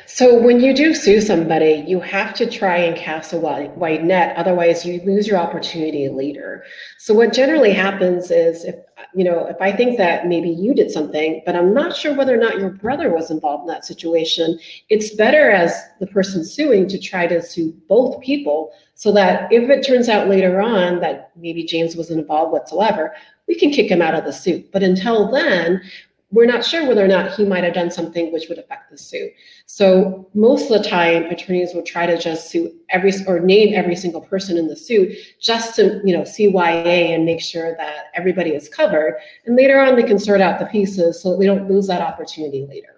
So 0.06 0.36
when 0.38 0.60
you 0.60 0.74
do 0.74 0.94
sue 0.94 1.20
somebody, 1.20 1.84
you 1.86 2.00
have 2.00 2.34
to 2.34 2.50
try 2.50 2.76
and 2.76 2.96
cast 2.96 3.32
a 3.32 3.36
wide, 3.36 4.04
net. 4.04 4.36
Otherwise, 4.36 4.84
you 4.84 5.00
lose 5.04 5.26
your 5.26 5.38
opportunity 5.38 6.08
later. 6.08 6.64
So 6.98 7.14
what 7.14 7.32
generally 7.32 7.72
happens 7.72 8.30
is 8.30 8.64
if 8.64 8.76
you 9.14 9.24
know, 9.24 9.46
if 9.46 9.60
I 9.60 9.70
think 9.70 9.96
that 9.98 10.26
maybe 10.26 10.50
you 10.50 10.74
did 10.74 10.90
something, 10.90 11.42
but 11.46 11.54
I'm 11.54 11.72
not 11.72 11.96
sure 11.96 12.14
whether 12.14 12.34
or 12.34 12.38
not 12.38 12.58
your 12.58 12.70
brother 12.70 13.12
was 13.14 13.30
involved 13.30 13.62
in 13.62 13.68
that 13.68 13.84
situation, 13.84 14.58
it's 14.88 15.14
better 15.14 15.50
as 15.50 15.72
the 16.00 16.06
person 16.08 16.44
suing 16.44 16.88
to 16.88 16.98
try 16.98 17.26
to 17.28 17.40
sue 17.40 17.72
both 17.88 18.20
people 18.20 18.72
so 18.94 19.12
that 19.12 19.52
if 19.52 19.68
it 19.68 19.86
turns 19.86 20.08
out 20.08 20.28
later 20.28 20.60
on 20.60 21.00
that 21.00 21.32
maybe 21.36 21.64
James 21.64 21.96
wasn't 21.96 22.20
involved 22.20 22.52
whatsoever, 22.52 23.14
we 23.48 23.54
can 23.54 23.70
kick 23.70 23.90
him 23.90 24.02
out 24.02 24.14
of 24.14 24.24
the 24.24 24.32
suit. 24.32 24.70
But 24.72 24.82
until 24.82 25.30
then, 25.30 25.82
we're 26.34 26.46
not 26.46 26.64
sure 26.64 26.86
whether 26.86 27.04
or 27.04 27.08
not 27.08 27.32
he 27.32 27.44
might 27.44 27.62
have 27.62 27.74
done 27.74 27.92
something 27.92 28.32
which 28.32 28.48
would 28.48 28.58
affect 28.58 28.90
the 28.90 28.98
suit. 28.98 29.30
So 29.66 30.28
most 30.34 30.68
of 30.68 30.82
the 30.82 30.88
time, 30.88 31.24
attorneys 31.24 31.72
will 31.72 31.82
try 31.82 32.06
to 32.06 32.18
just 32.18 32.50
sue 32.50 32.74
every 32.90 33.12
or 33.28 33.38
name 33.38 33.72
every 33.72 33.94
single 33.94 34.20
person 34.20 34.58
in 34.58 34.66
the 34.66 34.76
suit 34.76 35.16
just 35.40 35.76
to 35.76 36.00
you 36.04 36.16
know 36.16 36.22
CYA 36.22 37.14
and 37.14 37.24
make 37.24 37.40
sure 37.40 37.76
that 37.76 38.06
everybody 38.14 38.50
is 38.50 38.68
covered. 38.68 39.16
And 39.46 39.54
later 39.54 39.80
on, 39.80 39.94
they 39.94 40.02
can 40.02 40.18
sort 40.18 40.40
out 40.40 40.58
the 40.58 40.66
pieces 40.66 41.22
so 41.22 41.30
that 41.30 41.36
we 41.36 41.46
don't 41.46 41.70
lose 41.70 41.86
that 41.86 42.02
opportunity 42.02 42.66
later. 42.68 42.93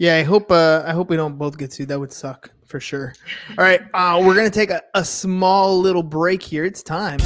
Yeah, 0.00 0.14
I 0.14 0.22
hope 0.22 0.52
uh, 0.52 0.84
I 0.86 0.92
hope 0.92 1.10
we 1.10 1.16
don't 1.16 1.36
both 1.36 1.58
get 1.58 1.72
sued. 1.72 1.88
That 1.88 1.98
would 1.98 2.12
suck 2.12 2.52
for 2.64 2.78
sure. 2.78 3.14
All 3.58 3.64
right, 3.64 3.80
uh, 3.94 4.22
we're 4.24 4.36
gonna 4.36 4.48
take 4.48 4.70
a, 4.70 4.80
a 4.94 5.04
small 5.04 5.76
little 5.76 6.04
break 6.04 6.40
here. 6.40 6.64
It's 6.64 6.84
time. 6.84 7.18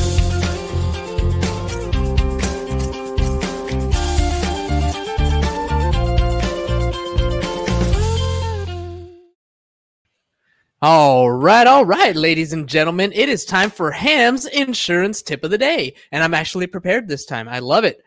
All 10.81 11.31
right, 11.31 11.67
all 11.67 11.85
right, 11.85 12.17
ladies 12.17 12.55
and 12.55 12.67
gentlemen, 12.67 13.13
it 13.15 13.29
is 13.29 13.45
time 13.45 13.69
for 13.69 13.91
Ham's 13.91 14.47
insurance 14.47 15.21
tip 15.21 15.45
of 15.45 15.51
the 15.51 15.59
day. 15.59 15.95
And 16.11 16.25
I'm 16.25 16.33
actually 16.33 16.69
prepared 16.69 17.07
this 17.07 17.27
time. 17.27 17.51
I 17.51 17.59
love 17.59 17.85
it. 17.85 18.03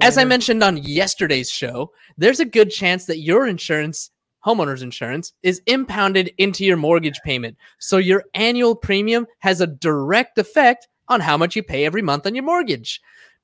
As 0.00 0.16
I 0.16 0.24
mentioned 0.24 0.62
on 0.62 0.76
yesterday's 0.76 1.50
show, 1.50 1.92
there's 2.16 2.40
a 2.40 2.44
good 2.44 2.70
chance 2.70 3.06
that 3.06 3.18
your 3.18 3.46
insurance 3.46 4.10
homeowners 4.44 4.82
insurance, 4.82 5.32
is 5.42 5.60
impounded 5.66 6.32
into 6.38 6.64
your 6.64 6.76
mortgage 6.76 7.20
payment. 7.24 7.56
So 7.78 7.98
your 7.98 8.24
annual 8.34 8.74
premium 8.74 9.26
has 9.40 9.60
a 9.60 9.66
direct 9.66 10.38
effect 10.38 10.88
on 11.08 11.20
how 11.20 11.36
much 11.36 11.56
you 11.56 11.62
pay 11.62 11.84
every 11.84 12.02
month 12.02 12.26
on 12.26 12.34
your 12.34 12.44
mortgage. 12.44 13.00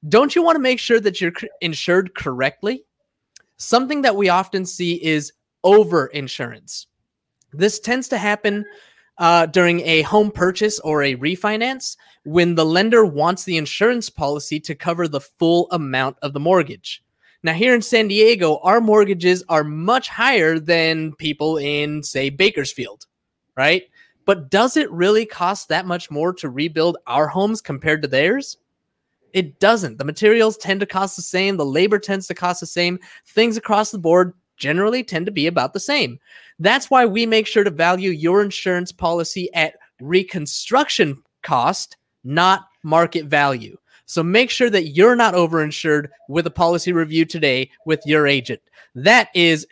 Don't 0.09 0.35
you 0.35 0.43
want 0.43 0.57
to 0.57 0.63
make 0.63 0.79
sure 0.79 1.01
that 1.01 1.21
you're 1.21 1.33
insured 1.61 2.15
correctly? 2.15 2.85
Something 3.57 4.03
that 4.03 4.17
we 4.17 4.29
often 4.29 4.67
see 4.67 5.03
is 5.03 5.33
over 5.63 6.07
insurance. 6.07 6.87
This 7.53 7.81
tends 7.81 8.09
to 8.09 8.19
happen 8.19 8.65
uh, 9.19 9.47
during 9.47 9.81
a 9.81 10.03
home 10.03 10.31
purchase 10.31 10.79
or 10.81 11.03
a 11.03 11.17
refinance 11.17 11.97
when 12.25 12.55
the 12.55 12.65
lender 12.65 13.05
wants 13.05 13.45
the 13.45 13.57
insurance 13.57 14.11
policy 14.11 14.59
to 14.61 14.75
cover 14.75 15.07
the 15.07 15.21
full 15.21 15.69
amount 15.71 16.17
of 16.23 16.33
the 16.33 16.41
mortgage. 16.41 17.03
Now, 17.43 17.53
here 17.53 17.75
in 17.75 17.83
San 17.83 18.09
Diego, 18.09 18.59
our 18.63 18.81
mortgages 18.81 19.45
are 19.51 19.65
much 19.65 20.09
higher 20.09 20.59
than 20.59 21.13
people 21.17 21.59
in, 21.59 22.03
say, 22.03 22.31
Bakersfield, 22.31 23.05
right? 23.55 23.85
But 24.25 24.51
does 24.51 24.79
it 24.79 24.91
really 24.91 25.27
cost 25.27 25.69
that 25.69 25.87
much 25.87 26.11
more 26.11 26.33
to 26.35 26.49
rebuild 26.49 26.97
our 27.07 27.29
homes 27.29 27.61
compared 27.61 28.01
to 28.01 28.09
theirs? 28.09 28.57
It 29.35 29.61
doesn't. 29.61 29.99
The 29.99 30.05
materials 30.05 30.57
tend 30.57 30.81
to 30.81 30.87
cost 30.87 31.17
the 31.17 31.23
same, 31.23 31.59
the 31.59 31.67
labor 31.67 31.99
tends 31.99 32.27
to 32.29 32.35
cost 32.35 32.61
the 32.61 32.67
same, 32.67 32.99
things 33.27 33.59
across 33.59 33.91
the 33.91 33.99
board 33.99 34.33
generally 34.57 35.03
tend 35.03 35.27
to 35.27 35.33
be 35.33 35.47
about 35.47 35.73
the 35.73 35.81
same. 35.81 36.19
That's 36.59 36.91
why 36.91 37.07
we 37.07 37.27
make 37.27 37.47
sure 37.47 37.65
to 37.65 37.71
value 37.71 38.11
your 38.11 38.43
insurance 38.43 38.93
policy 38.93 39.53
at 39.55 39.75
reconstruction 40.01 41.23
cost, 41.43 41.97
not 42.23 42.67
market 42.83 43.27
value. 43.27 43.77
So 44.07 44.23
make 44.23 44.51
sure 44.51 44.71
that 44.71 44.89
you're 44.89 45.17
not 45.17 45.35
overinsured 45.35 46.09
with 46.29 46.47
a 46.47 46.51
policy 46.51 46.93
review 46.93 47.25
today 47.25 47.71
with 47.87 48.01
your 48.05 48.27
agent. 48.27 48.61
That 48.95 49.29
is 49.35 49.67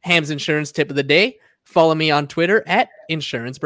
Ham's 0.00 0.30
insurance 0.30 0.72
tip 0.72 0.90
of 0.90 0.96
the 0.96 1.02
day. 1.02 1.38
Follow 1.64 1.94
me 1.94 2.10
on 2.10 2.26
Twitter 2.26 2.62
at 2.66 2.88
Insurance 3.08 3.58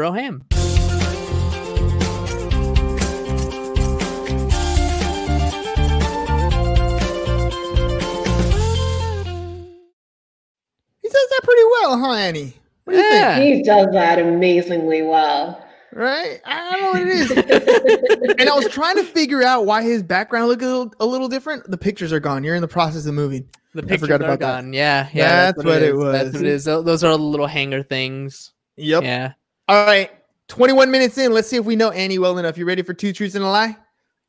well, 11.81 11.99
huh, 11.99 12.13
Annie? 12.13 12.53
What 12.85 12.93
do 12.93 12.99
you 12.99 13.05
Yeah. 13.05 13.35
think? 13.35 13.55
He 13.57 13.63
does 13.63 13.87
that 13.93 14.19
amazingly 14.19 15.01
well. 15.01 15.65
Right? 15.91 16.39
I 16.45 16.71
don't 16.71 16.81
know 16.81 16.91
what 16.91 17.01
it 17.01 17.07
is. 17.07 18.31
and 18.39 18.49
I 18.49 18.53
was 18.53 18.67
trying 18.69 18.95
to 18.97 19.03
figure 19.03 19.41
out 19.43 19.65
why 19.65 19.81
his 19.83 20.03
background 20.03 20.47
looked 20.47 20.61
a 20.61 20.65
little, 20.67 20.93
a 20.99 21.05
little 21.05 21.27
different. 21.27 21.69
The 21.69 21.77
pictures 21.77 22.13
are 22.13 22.19
gone. 22.19 22.43
You're 22.43 22.55
in 22.55 22.61
the 22.61 22.67
process 22.67 23.05
of 23.07 23.13
moving. 23.15 23.47
The 23.73 23.83
I 23.83 23.85
pictures 23.85 24.09
are 24.09 24.15
about 24.15 24.39
that. 24.39 24.39
gone. 24.39 24.73
Yeah, 24.73 25.09
yeah. 25.13 25.51
That's 25.51 25.63
what 25.63 25.81
it 25.81 25.93
is. 25.95 25.99
That's 26.03 26.23
was. 26.25 26.33
what 26.33 26.41
it 26.41 26.47
is. 26.47 26.63
Those 26.65 27.03
are 27.03 27.11
the 27.11 27.17
little 27.17 27.47
hanger 27.47 27.81
things. 27.83 28.53
Yep. 28.77 29.03
Yeah. 29.03 29.33
All 29.67 29.85
right. 29.85 30.11
21 30.47 30.89
minutes 30.89 31.17
in. 31.17 31.31
Let's 31.33 31.47
see 31.47 31.57
if 31.57 31.65
we 31.65 31.75
know 31.75 31.91
Annie 31.91 32.17
well 32.19 32.37
enough. 32.39 32.57
You 32.57 32.65
ready 32.65 32.81
for 32.81 32.93
two 32.93 33.13
truths 33.13 33.35
and 33.35 33.43
a 33.43 33.47
lie? 33.49 33.75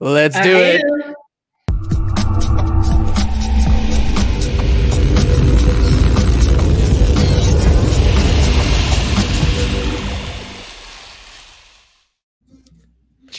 Let's 0.00 0.36
I 0.36 0.42
do 0.42 0.56
it. 0.56 0.82
am. 0.84 1.14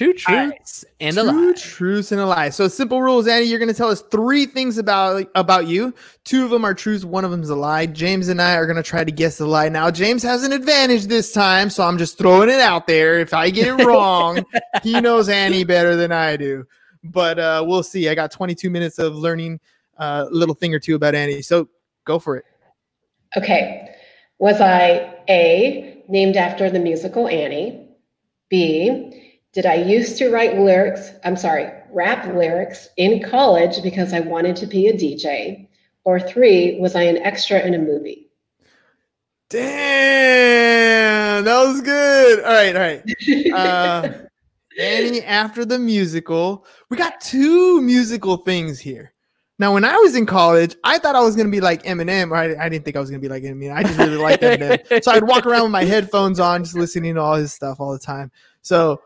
Two 0.01 0.13
truths 0.13 0.83
and 0.99 1.15
a 1.15 1.21
Two 1.21 1.27
lie. 1.27 1.53
truths 1.55 2.11
and 2.11 2.19
a 2.19 2.25
lie. 2.25 2.49
So 2.49 2.67
simple 2.67 3.03
rules, 3.03 3.27
Annie. 3.27 3.45
You're 3.45 3.59
going 3.59 3.69
to 3.69 3.73
tell 3.75 3.89
us 3.89 4.01
three 4.01 4.47
things 4.47 4.79
about 4.79 5.29
about 5.35 5.67
you. 5.67 5.93
Two 6.23 6.43
of 6.43 6.49
them 6.49 6.65
are 6.65 6.73
truths. 6.73 7.05
One 7.05 7.23
of 7.23 7.29
them 7.29 7.43
is 7.43 7.51
a 7.51 7.55
lie. 7.55 7.85
James 7.85 8.27
and 8.27 8.41
I 8.41 8.55
are 8.55 8.65
going 8.65 8.77
to 8.77 8.83
try 8.83 9.03
to 9.03 9.11
guess 9.11 9.37
the 9.37 9.45
lie. 9.45 9.69
Now, 9.69 9.91
James 9.91 10.23
has 10.23 10.43
an 10.43 10.53
advantage 10.53 11.05
this 11.05 11.31
time, 11.31 11.69
so 11.69 11.83
I'm 11.83 11.99
just 11.99 12.17
throwing 12.17 12.49
it 12.49 12.59
out 12.59 12.87
there. 12.87 13.19
If 13.19 13.31
I 13.31 13.51
get 13.51 13.67
it 13.79 13.83
wrong, 13.85 14.43
he 14.81 14.99
knows 14.99 15.29
Annie 15.29 15.65
better 15.65 15.95
than 15.95 16.11
I 16.11 16.35
do. 16.35 16.65
But 17.03 17.37
uh, 17.37 17.63
we'll 17.67 17.83
see. 17.83 18.09
I 18.09 18.15
got 18.15 18.31
22 18.31 18.71
minutes 18.71 18.97
of 18.97 19.15
learning 19.15 19.59
uh, 19.99 20.25
a 20.27 20.33
little 20.33 20.55
thing 20.55 20.73
or 20.73 20.79
two 20.79 20.95
about 20.95 21.13
Annie. 21.13 21.43
So 21.43 21.69
go 22.05 22.17
for 22.17 22.37
it. 22.37 22.45
Okay. 23.37 23.95
Was 24.39 24.59
I 24.61 25.13
A, 25.29 26.03
named 26.07 26.37
after 26.37 26.71
the 26.71 26.79
musical 26.79 27.27
Annie? 27.27 27.87
B, 28.49 29.30
did 29.53 29.65
I 29.65 29.75
used 29.75 30.17
to 30.17 30.29
write 30.29 30.57
lyrics, 30.57 31.09
I'm 31.25 31.35
sorry, 31.35 31.69
rap 31.91 32.33
lyrics 32.33 32.87
in 32.97 33.21
college 33.21 33.83
because 33.83 34.13
I 34.13 34.21
wanted 34.21 34.55
to 34.57 34.65
be 34.65 34.87
a 34.87 34.93
DJ? 34.93 35.67
Or 36.03 36.19
three, 36.19 36.79
was 36.79 36.95
I 36.95 37.03
an 37.03 37.17
extra 37.17 37.59
in 37.59 37.73
a 37.73 37.77
movie? 37.77 38.29
Damn, 39.49 41.43
that 41.43 41.63
was 41.63 41.81
good. 41.81 42.39
All 42.39 42.51
right, 42.51 42.75
all 42.75 42.81
right. 42.81 43.53
uh, 43.53 44.13
Annie 44.79 45.21
after 45.23 45.65
the 45.65 45.77
musical. 45.77 46.65
We 46.89 46.95
got 46.95 47.19
two 47.19 47.81
musical 47.81 48.37
things 48.37 48.79
here. 48.79 49.13
Now, 49.59 49.73
when 49.73 49.85
I 49.85 49.95
was 49.97 50.15
in 50.15 50.25
college, 50.25 50.75
I 50.83 50.97
thought 50.97 51.15
I 51.15 51.21
was 51.21 51.35
gonna 51.35 51.49
be 51.49 51.61
like 51.61 51.83
Eminem. 51.83 52.31
Or 52.31 52.35
I, 52.35 52.55
I 52.65 52.69
didn't 52.69 52.85
think 52.85 52.95
I 52.95 52.99
was 52.99 53.11
gonna 53.11 53.19
be 53.19 53.29
like 53.29 53.43
Eminem. 53.43 53.75
I 53.75 53.83
just 53.83 53.99
really 53.99 54.17
liked 54.17 54.41
Eminem, 54.41 55.03
so 55.03 55.11
I'd 55.11 55.27
walk 55.27 55.45
around 55.45 55.63
with 55.63 55.71
my 55.71 55.83
headphones 55.83 56.39
on, 56.39 56.63
just 56.63 56.75
listening 56.75 57.15
to 57.15 57.21
all 57.21 57.35
his 57.35 57.53
stuff 57.53 57.79
all 57.79 57.91
the 57.91 57.99
time. 57.99 58.31
So, 58.63 59.01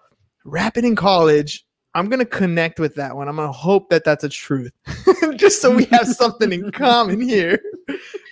rapping 0.45 0.85
in 0.85 0.95
college, 0.95 1.65
I'm 1.93 2.09
gonna 2.09 2.25
connect 2.25 2.79
with 2.79 2.95
that 2.95 3.15
one. 3.15 3.27
I'm 3.27 3.35
gonna 3.35 3.51
hope 3.51 3.89
that 3.89 4.03
that's 4.03 4.23
a 4.23 4.29
truth, 4.29 4.71
just 5.35 5.61
so 5.61 5.73
we 5.73 5.85
have 5.85 6.07
something 6.07 6.51
in 6.51 6.71
common 6.73 7.19
here. 7.19 7.59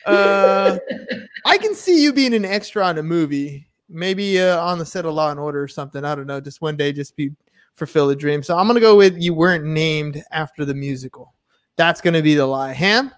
Uh, 0.05 0.77
I 1.45 1.57
can 1.57 1.75
see 1.75 2.01
you 2.01 2.13
being 2.13 2.33
an 2.33 2.45
extra 2.45 2.85
on 2.85 2.97
a 2.97 3.03
movie, 3.03 3.67
maybe 3.89 4.39
uh, 4.39 4.59
on 4.59 4.79
the 4.79 4.85
set 4.85 5.05
of 5.05 5.13
Law 5.13 5.31
and 5.31 5.39
Order 5.39 5.61
or 5.61 5.67
something. 5.67 6.03
I 6.05 6.13
don't 6.13 6.27
know. 6.27 6.41
Just 6.41 6.61
one 6.61 6.77
day, 6.77 6.91
just 6.91 7.15
be 7.15 7.31
fulfill 7.75 8.09
a 8.09 8.15
dream. 8.15 8.43
So 8.43 8.57
I'm 8.57 8.67
gonna 8.67 8.79
go 8.79 8.95
with 8.95 9.17
you 9.17 9.33
weren't 9.33 9.65
named 9.65 10.21
after 10.31 10.65
the 10.65 10.73
musical. 10.73 11.33
That's 11.77 12.01
gonna 12.01 12.21
be 12.21 12.35
the 12.35 12.45
lie. 12.45 12.73
Ham. 12.73 13.11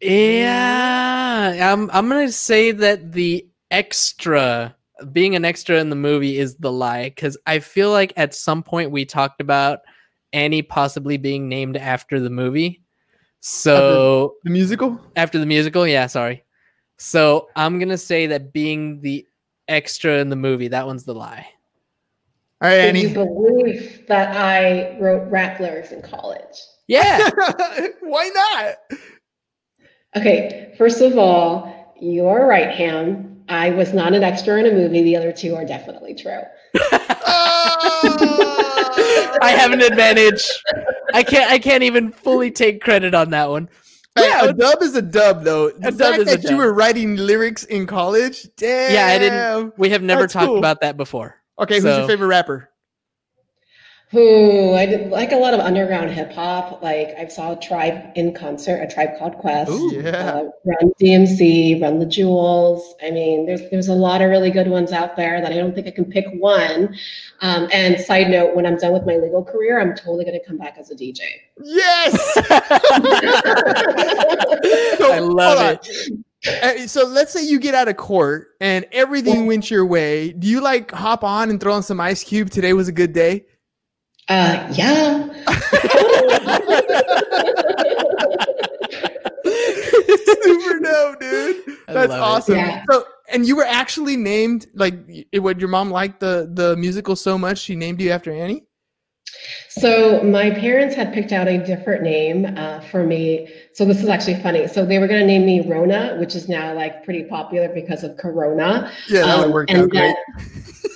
Yeah, 0.00 1.72
I'm. 1.72 1.90
I'm 1.90 2.08
gonna 2.08 2.30
say 2.30 2.70
that 2.70 3.12
the 3.12 3.48
extra, 3.70 4.74
being 5.12 5.34
an 5.36 5.44
extra 5.44 5.78
in 5.80 5.90
the 5.90 5.96
movie, 5.96 6.38
is 6.38 6.56
the 6.56 6.72
lie 6.72 7.04
because 7.10 7.36
I 7.46 7.58
feel 7.58 7.90
like 7.90 8.12
at 8.16 8.34
some 8.34 8.62
point 8.62 8.90
we 8.90 9.04
talked 9.04 9.40
about 9.40 9.80
Annie 10.32 10.62
possibly 10.62 11.16
being 11.16 11.48
named 11.48 11.76
after 11.76 12.20
the 12.20 12.30
movie. 12.30 12.82
So 13.40 14.34
The 14.44 14.50
musical. 14.50 15.00
after 15.16 15.38
the 15.38 15.46
musical, 15.46 15.86
yeah, 15.86 16.06
sorry. 16.06 16.44
So 16.98 17.48
I'm 17.56 17.78
gonna 17.78 17.98
say 17.98 18.26
that 18.28 18.52
being 18.52 19.00
the 19.02 19.26
extra 19.68 20.18
in 20.18 20.30
the 20.30 20.36
movie, 20.36 20.68
that 20.68 20.86
one's 20.86 21.04
the 21.04 21.14
lie. 21.14 21.46
All 22.62 22.68
right, 22.70 22.92
Did 22.92 22.96
you 22.96 23.08
Annie. 23.08 23.14
believe 23.14 24.06
that 24.08 24.34
I 24.34 24.98
wrote 24.98 25.30
rap 25.30 25.60
lyrics 25.60 25.92
in 25.92 26.00
college? 26.02 26.56
Yeah, 26.88 27.28
Why 28.00 28.30
not? 28.34 28.98
Okay, 30.16 30.74
first 30.78 31.02
of 31.02 31.18
all, 31.18 31.94
you're 32.00 32.46
right, 32.46 32.70
Ham. 32.74 33.35
I 33.48 33.70
was 33.70 33.92
not 33.92 34.14
an 34.14 34.22
extra 34.22 34.58
in 34.58 34.66
a 34.66 34.72
movie. 34.72 35.02
The 35.02 35.16
other 35.16 35.32
two 35.32 35.54
are 35.54 35.64
definitely 35.64 36.14
true. 36.14 36.40
Oh! 37.28 39.38
I 39.42 39.50
have 39.50 39.72
an 39.72 39.82
advantage. 39.82 40.48
I 41.14 41.22
can't. 41.22 41.50
I 41.50 41.58
can't 41.58 41.82
even 41.82 42.12
fully 42.12 42.50
take 42.50 42.80
credit 42.80 43.14
on 43.14 43.30
that 43.30 43.50
one. 43.50 43.68
Yeah, 44.18 44.46
a 44.46 44.52
dub 44.52 44.82
is 44.82 44.94
a 44.96 45.02
dub, 45.02 45.44
though. 45.44 45.70
The 45.70 45.88
A 45.88 45.92
dub 45.92 45.98
fact 45.98 46.18
is 46.22 46.32
a 46.32 46.36
that 46.38 46.50
you 46.50 46.56
were 46.56 46.72
writing 46.72 47.16
lyrics 47.16 47.64
in 47.64 47.86
college, 47.86 48.48
damn. 48.56 48.92
Yeah, 48.94 49.06
I 49.08 49.18
didn't- 49.18 49.78
We 49.78 49.90
have 49.90 50.02
never 50.02 50.22
That's 50.22 50.32
talked 50.32 50.46
cool. 50.46 50.58
about 50.58 50.80
that 50.80 50.96
before. 50.96 51.36
Okay, 51.58 51.76
who's 51.76 51.84
your 51.84 52.06
favorite 52.06 52.28
rapper? 52.28 52.70
Ooh, 54.14 54.72
I 54.72 54.86
did 54.86 55.10
like 55.10 55.32
a 55.32 55.36
lot 55.36 55.52
of 55.52 55.58
underground 55.58 56.10
hip 56.10 56.32
hop. 56.32 56.80
Like 56.80 57.08
I 57.18 57.26
saw 57.26 57.54
a 57.54 57.56
tribe 57.60 58.12
in 58.14 58.32
concert, 58.32 58.76
a 58.76 58.86
tribe 58.86 59.18
called 59.18 59.36
Quest. 59.38 59.68
Ooh, 59.68 59.90
yeah. 59.92 60.10
Uh, 60.10 60.50
Run 60.64 60.92
DMC, 61.00 61.82
Run 61.82 61.98
the 61.98 62.06
Jewels. 62.06 62.94
I 63.02 63.10
mean, 63.10 63.46
there's 63.46 63.68
there's 63.68 63.88
a 63.88 63.94
lot 63.94 64.22
of 64.22 64.30
really 64.30 64.52
good 64.52 64.68
ones 64.68 64.92
out 64.92 65.16
there 65.16 65.40
that 65.40 65.50
I 65.50 65.56
don't 65.56 65.74
think 65.74 65.88
I 65.88 65.90
can 65.90 66.04
pick 66.04 66.24
one. 66.34 66.96
Um, 67.40 67.68
and 67.72 67.98
side 68.00 68.30
note, 68.30 68.54
when 68.54 68.64
I'm 68.64 68.76
done 68.76 68.92
with 68.92 69.04
my 69.06 69.16
legal 69.16 69.44
career, 69.44 69.80
I'm 69.80 69.96
totally 69.96 70.24
going 70.24 70.38
to 70.38 70.46
come 70.46 70.56
back 70.56 70.76
as 70.78 70.92
a 70.92 70.94
DJ. 70.94 71.18
Yes. 71.64 72.36
I 75.02 75.18
love 75.18 75.78
it. 75.82 76.12
Uh, 76.62 76.86
So 76.86 77.04
let's 77.04 77.32
say 77.32 77.44
you 77.44 77.58
get 77.58 77.74
out 77.74 77.88
of 77.88 77.96
court 77.96 78.50
and 78.60 78.86
everything 78.92 79.46
went 79.46 79.68
your 79.68 79.84
way. 79.84 80.30
Do 80.32 80.46
you 80.46 80.60
like 80.60 80.92
hop 80.92 81.24
on 81.24 81.50
and 81.50 81.60
throw 81.60 81.72
on 81.72 81.82
some 81.82 81.98
Ice 82.00 82.22
Cube? 82.22 82.50
Today 82.50 82.72
was 82.72 82.86
a 82.86 82.92
good 82.92 83.12
day. 83.12 83.46
Uh, 84.28 84.68
yeah. 84.72 85.28
Super 89.44 90.80
dope, 90.80 91.20
dude. 91.20 91.56
That's 91.88 92.12
awesome. 92.12 92.56
Yeah. 92.56 92.82
So, 92.90 93.04
and 93.32 93.46
you 93.46 93.56
were 93.56 93.64
actually 93.64 94.16
named 94.16 94.66
like, 94.74 94.94
y- 95.08 95.24
would 95.38 95.60
your 95.60 95.68
mom 95.68 95.90
like 95.90 96.18
the 96.18 96.50
the 96.52 96.76
musical 96.76 97.16
so 97.16 97.38
much 97.38 97.58
she 97.58 97.76
named 97.76 98.00
you 98.00 98.10
after 98.10 98.32
Annie? 98.32 98.64
So 99.68 100.22
my 100.22 100.50
parents 100.50 100.94
had 100.94 101.12
picked 101.12 101.30
out 101.32 101.46
a 101.46 101.58
different 101.58 102.02
name 102.02 102.46
uh, 102.56 102.80
for 102.80 103.04
me. 103.04 103.48
So 103.74 103.84
this 103.84 104.02
is 104.02 104.08
actually 104.08 104.40
funny. 104.40 104.66
So 104.66 104.86
they 104.86 104.98
were 104.98 105.06
going 105.06 105.20
to 105.20 105.26
name 105.26 105.44
me 105.44 105.60
Rona, 105.68 106.16
which 106.18 106.34
is 106.34 106.48
now 106.48 106.72
like 106.74 107.04
pretty 107.04 107.24
popular 107.24 107.68
because 107.68 108.02
of 108.02 108.16
Corona. 108.16 108.90
Yeah, 109.08 109.22
that 109.26 109.38
would 109.38 109.46
Um, 109.46 109.52
work 109.52 109.70
out 109.74 109.90
great. 109.90 110.14
then- 110.14 110.16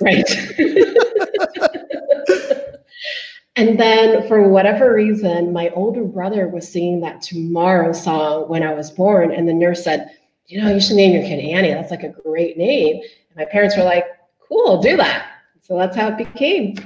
right. 0.00 0.24
and 3.60 3.78
then 3.78 4.26
for 4.26 4.48
whatever 4.48 4.94
reason, 4.94 5.52
my 5.52 5.68
older 5.70 6.04
brother 6.04 6.48
was 6.48 6.66
singing 6.66 7.00
that 7.00 7.20
Tomorrow 7.20 7.92
song 7.92 8.48
when 8.48 8.62
I 8.62 8.72
was 8.72 8.90
born, 8.90 9.32
and 9.32 9.46
the 9.46 9.52
nurse 9.52 9.84
said, 9.84 10.10
"You 10.46 10.62
know, 10.62 10.72
you 10.72 10.80
should 10.80 10.96
name 10.96 11.12
your 11.12 11.22
kid 11.22 11.40
Annie. 11.40 11.68
That's 11.74 11.90
like 11.90 12.02
a 12.02 12.08
great 12.08 12.56
name." 12.56 12.96
And 12.96 13.36
my 13.36 13.44
parents 13.44 13.76
were 13.76 13.84
like, 13.84 14.06
"Cool, 14.48 14.80
do 14.80 14.96
that." 14.96 15.26
So 15.60 15.76
that's 15.76 15.94
how 15.94 16.08
it 16.08 16.16
became. 16.16 16.76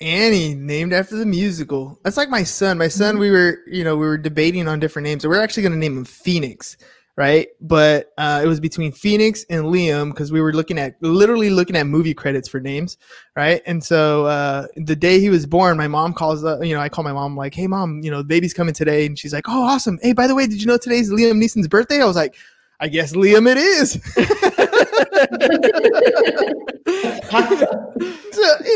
Annie, 0.00 0.54
named 0.54 0.94
after 0.94 1.16
the 1.16 1.26
musical. 1.26 2.00
That's 2.02 2.16
like 2.16 2.30
my 2.30 2.44
son. 2.44 2.78
My 2.78 2.88
son, 2.88 3.18
we 3.18 3.30
were, 3.30 3.58
you 3.66 3.84
know, 3.84 3.96
we 3.96 4.06
were 4.06 4.16
debating 4.16 4.66
on 4.66 4.80
different 4.80 5.04
names. 5.04 5.22
So 5.22 5.28
we're 5.28 5.42
actually 5.42 5.64
going 5.64 5.74
to 5.74 5.78
name 5.78 5.98
him 5.98 6.06
Phoenix, 6.06 6.78
right? 7.16 7.48
But 7.60 8.12
uh, 8.18 8.40
it 8.42 8.46
was 8.46 8.60
between 8.60 8.92
Phoenix 8.92 9.44
and 9.50 9.64
Liam 9.64 10.10
because 10.10 10.32
we 10.32 10.40
were 10.40 10.52
looking 10.52 10.78
at 10.78 10.94
literally 11.02 11.50
looking 11.50 11.76
at 11.76 11.86
movie 11.86 12.14
credits 12.14 12.48
for 12.48 12.60
names, 12.60 12.98
right? 13.36 13.62
And 13.66 13.82
so 13.82 14.26
uh, 14.26 14.66
the 14.76 14.96
day 14.96 15.20
he 15.20 15.30
was 15.30 15.46
born, 15.46 15.76
my 15.76 15.88
mom 15.88 16.12
calls, 16.12 16.44
uh, 16.44 16.60
you 16.60 16.74
know, 16.74 16.80
I 16.80 16.88
call 16.88 17.04
my 17.04 17.12
mom 17.12 17.36
like, 17.36 17.54
"Hey, 17.54 17.66
mom, 17.66 18.00
you 18.02 18.10
know, 18.10 18.22
baby's 18.22 18.54
coming 18.54 18.74
today," 18.74 19.06
and 19.06 19.18
she's 19.18 19.32
like, 19.32 19.48
"Oh, 19.48 19.62
awesome! 19.62 19.98
Hey, 20.02 20.12
by 20.12 20.26
the 20.26 20.34
way, 20.34 20.46
did 20.46 20.60
you 20.60 20.66
know 20.66 20.78
today's 20.78 21.10
Liam 21.10 21.42
Neeson's 21.42 21.68
birthday?" 21.68 22.00
I 22.00 22.06
was 22.06 22.16
like, 22.16 22.36
"I 22.80 22.88
guess 22.88 23.12
Liam 23.12 23.50
it 23.50 23.58
is." 23.58 24.00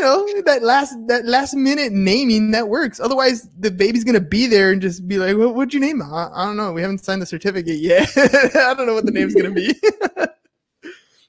Awesome. 0.03 0.21
so 0.21 0.27
you 0.29 0.35
know 0.35 0.43
that 0.43 0.63
last 0.63 0.97
that 1.09 1.25
last 1.25 1.55
minute 1.55 1.93
naming 1.93 2.51
that 2.53 2.69
works 2.69 3.01
otherwise 3.01 3.49
the 3.59 3.71
baby's 3.71 4.05
gonna 4.05 4.21
be 4.21 4.47
there 4.47 4.71
and 4.73 4.81
just 4.83 5.07
be 5.09 5.19
like 5.19 5.37
what, 5.37 5.55
what'd 5.55 5.75
you 5.75 5.81
name 5.81 6.01
it? 6.01 6.05
I, 6.07 6.31
I 6.35 6.45
don't 6.47 6.57
know 6.57 6.73
we 6.73 6.81
haven't 6.83 7.05
signed 7.05 7.23
the 7.23 7.27
certificate 7.27 7.79
yet 7.79 8.09
i 8.17 8.75
don't 8.75 8.87
know 8.87 8.95
what 8.95 9.07
the 9.07 9.13
name's 9.13 9.35
gonna 9.35 9.51
be 9.51 9.75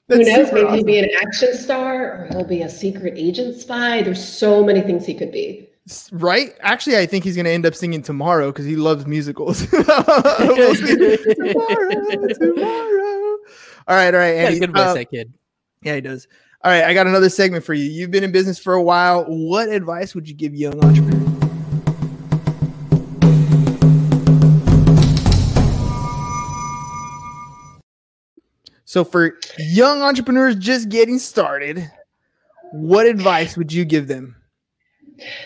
Who 0.08 0.18
knows? 0.18 0.26
Maybe 0.52 0.60
awesome. 0.62 0.74
he'll 0.76 0.84
be 0.84 0.98
an 1.00 1.08
action 1.20 1.52
star 1.54 1.94
or 2.12 2.28
he'll 2.30 2.44
be 2.44 2.62
a 2.62 2.68
secret 2.68 3.14
agent 3.16 3.56
spy. 3.56 4.02
There's 4.02 4.22
so 4.24 4.62
many 4.62 4.80
things 4.80 5.04
he 5.04 5.14
could 5.14 5.32
be. 5.32 5.68
right 6.12 6.52
actually 6.60 6.96
i 6.96 7.06
think 7.06 7.24
he's 7.24 7.34
gonna 7.36 7.48
end 7.48 7.66
up 7.66 7.74
singing 7.74 8.02
tomorrow 8.02 8.52
because 8.52 8.64
he 8.66 8.76
loves 8.76 9.04
musicals 9.06 9.66
We'll 9.72 10.74
see. 10.76 11.16
tomorrow, 11.34 11.90
tomorrow. 12.34 13.36
all 13.88 13.96
right 13.96 14.14
all 14.14 14.20
right 14.20 14.34
Got 14.34 14.44
a 14.44 14.46
Andy. 14.46 14.58
good 14.60 14.72
voice, 14.72 14.80
Uh, 14.82 14.94
that 14.94 15.10
kid. 15.10 15.32
yeah 15.82 15.94
he 15.96 16.00
does 16.00 16.26
all 16.64 16.72
right 16.72 16.84
i 16.84 16.94
got 16.94 17.06
another 17.06 17.28
segment 17.28 17.64
for 17.64 17.74
you 17.74 17.84
you've 17.84 18.10
been 18.10 18.24
in 18.24 18.32
business 18.32 18.58
for 18.58 18.74
a 18.74 18.82
while 18.82 19.24
what 19.28 19.68
advice 19.68 20.14
would 20.14 20.28
you 20.28 20.34
give 20.34 20.54
young 20.54 20.82
entrepreneurs 20.84 21.36
So 28.96 29.04
for 29.04 29.36
young 29.58 30.00
entrepreneurs 30.00 30.56
just 30.56 30.88
getting 30.88 31.18
started, 31.18 31.90
what 32.72 33.04
advice 33.04 33.54
would 33.54 33.70
you 33.70 33.84
give 33.84 34.08
them? 34.08 34.36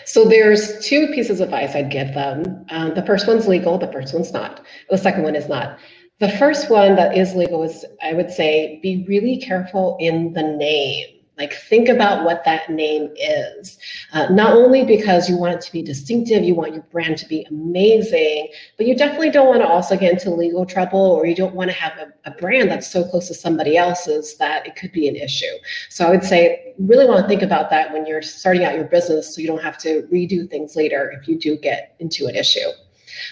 So 0.05 0.23
there's 0.23 0.79
two 0.85 1.07
pieces 1.07 1.41
of 1.41 1.49
advice 1.49 1.75
I'd 1.75 1.91
give 1.91 2.13
them. 2.13 2.65
Um, 2.69 2.93
the 2.93 3.05
first 3.05 3.27
one's 3.27 3.47
legal. 3.47 3.77
The 3.77 3.91
first 3.91 4.13
one's 4.13 4.31
not. 4.31 4.61
The 4.89 4.97
second 4.97 5.23
one 5.23 5.35
is 5.35 5.49
not. 5.49 5.79
The 6.21 6.29
first 6.37 6.69
one 6.69 6.95
that 6.97 7.17
is 7.17 7.33
legal 7.33 7.63
is, 7.63 7.83
I 7.99 8.13
would 8.13 8.29
say, 8.29 8.79
be 8.83 9.03
really 9.07 9.37
careful 9.37 9.97
in 9.99 10.33
the 10.33 10.43
name. 10.43 11.07
Like, 11.35 11.53
think 11.53 11.89
about 11.89 12.23
what 12.23 12.45
that 12.45 12.69
name 12.69 13.09
is. 13.15 13.79
Uh, 14.13 14.27
not 14.29 14.53
only 14.53 14.85
because 14.85 15.27
you 15.27 15.35
want 15.35 15.55
it 15.55 15.61
to 15.61 15.71
be 15.71 15.81
distinctive, 15.81 16.43
you 16.43 16.53
want 16.53 16.75
your 16.75 16.83
brand 16.91 17.17
to 17.17 17.27
be 17.27 17.43
amazing, 17.49 18.49
but 18.77 18.85
you 18.85 18.95
definitely 18.95 19.31
don't 19.31 19.47
want 19.47 19.63
to 19.63 19.67
also 19.67 19.97
get 19.97 20.13
into 20.13 20.29
legal 20.29 20.63
trouble 20.63 20.99
or 20.99 21.25
you 21.25 21.33
don't 21.33 21.55
want 21.55 21.71
to 21.71 21.75
have 21.75 21.93
a, 21.97 22.13
a 22.29 22.35
brand 22.35 22.69
that's 22.69 22.91
so 22.91 23.03
close 23.03 23.27
to 23.29 23.33
somebody 23.33 23.75
else's 23.75 24.37
that 24.37 24.67
it 24.67 24.75
could 24.75 24.91
be 24.91 25.07
an 25.07 25.15
issue. 25.15 25.55
So 25.89 26.05
I 26.05 26.11
would 26.11 26.23
say, 26.23 26.75
really 26.77 27.07
want 27.07 27.23
to 27.23 27.27
think 27.27 27.41
about 27.41 27.71
that 27.71 27.91
when 27.91 28.05
you're 28.05 28.21
starting 28.21 28.63
out 28.63 28.75
your 28.75 28.85
business 28.85 29.33
so 29.33 29.41
you 29.41 29.47
don't 29.47 29.63
have 29.63 29.79
to 29.79 30.03
redo 30.13 30.47
things 30.47 30.75
later 30.75 31.11
if 31.19 31.27
you 31.27 31.39
do 31.39 31.57
get 31.57 31.95
into 31.97 32.27
an 32.27 32.35
issue. 32.35 32.69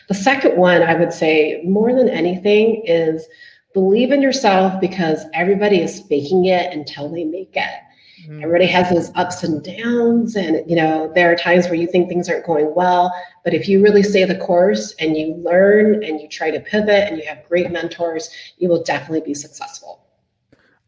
The 0.07 0.15
second 0.15 0.57
one, 0.57 0.81
I 0.81 0.95
would 0.95 1.13
say, 1.13 1.61
more 1.65 1.93
than 1.93 2.09
anything, 2.09 2.83
is 2.85 3.27
believe 3.73 4.11
in 4.11 4.21
yourself 4.21 4.79
because 4.81 5.23
everybody 5.33 5.81
is 5.81 6.01
faking 6.01 6.45
it 6.45 6.73
until 6.73 7.09
they 7.09 7.23
make 7.23 7.55
it. 7.55 7.83
Mm-hmm. 8.23 8.43
Everybody 8.43 8.65
has 8.65 8.89
those 8.89 9.11
ups 9.15 9.43
and 9.43 9.63
downs, 9.63 10.35
and 10.35 10.69
you 10.69 10.75
know 10.75 11.11
there 11.13 11.31
are 11.31 11.35
times 11.35 11.65
where 11.65 11.75
you 11.75 11.87
think 11.87 12.09
things 12.09 12.27
aren't 12.27 12.45
going 12.45 12.73
well. 12.75 13.13
But 13.43 13.53
if 13.53 13.69
you 13.69 13.81
really 13.81 14.03
stay 14.03 14.25
the 14.25 14.37
course 14.37 14.93
and 14.99 15.15
you 15.15 15.35
learn 15.35 16.03
and 16.03 16.19
you 16.19 16.27
try 16.27 16.51
to 16.51 16.59
pivot 16.59 17.07
and 17.07 17.17
you 17.17 17.25
have 17.25 17.47
great 17.47 17.71
mentors, 17.71 18.29
you 18.57 18.67
will 18.67 18.83
definitely 18.83 19.21
be 19.21 19.33
successful. 19.33 20.05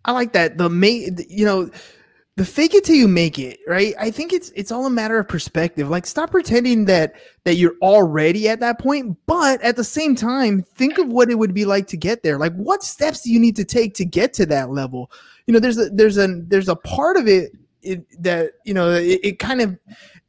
I 0.04 0.12
like 0.12 0.34
that. 0.34 0.58
The 0.58 0.70
main, 0.70 1.20
you 1.30 1.46
know, 1.46 1.70
the 2.38 2.46
fake 2.46 2.74
it 2.74 2.86
till 2.86 2.96
you 2.96 3.08
make 3.08 3.38
it, 3.38 3.60
right? 3.68 3.94
I 4.00 4.10
think 4.10 4.32
it's 4.32 4.52
it's 4.56 4.72
all 4.72 4.86
a 4.86 4.90
matter 4.90 5.20
of 5.20 5.28
perspective. 5.28 5.90
Like 5.90 6.06
stop 6.06 6.32
pretending 6.32 6.86
that 6.86 7.16
that 7.44 7.56
you're 7.56 7.76
already 7.82 8.48
at 8.48 8.62
that 8.62 8.80
point, 8.80 9.18
but 9.26 9.62
at 9.62 9.76
the 9.76 9.84
same 9.84 10.16
time, 10.16 10.64
think 10.76 10.98
of 10.98 11.08
what 11.08 11.30
it 11.30 11.36
would 11.36 11.54
be 11.54 11.66
like 11.66 11.88
to 11.88 11.98
get 11.98 12.24
there. 12.24 12.38
Like 12.38 12.56
what 12.56 12.84
steps 12.84 13.22
do 13.22 13.32
you 13.32 13.40
need 13.40 13.56
to 13.58 13.66
take 13.66 13.94
to 13.96 14.06
get 14.06 14.34
to 14.34 14.46
that 14.46 14.70
level? 14.70 15.12
You 15.46 15.54
know, 15.54 15.60
there's 15.60 15.78
a 15.78 15.90
there's 15.90 16.18
a 16.18 16.28
there's 16.48 16.70
a 16.70 16.76
part 16.76 17.18
of 17.18 17.28
it, 17.28 17.52
it 17.82 18.06
that 18.24 18.54
you 18.64 18.74
know 18.74 18.92
it, 18.92 19.20
it 19.24 19.40
kind 19.40 19.62
of 19.62 19.78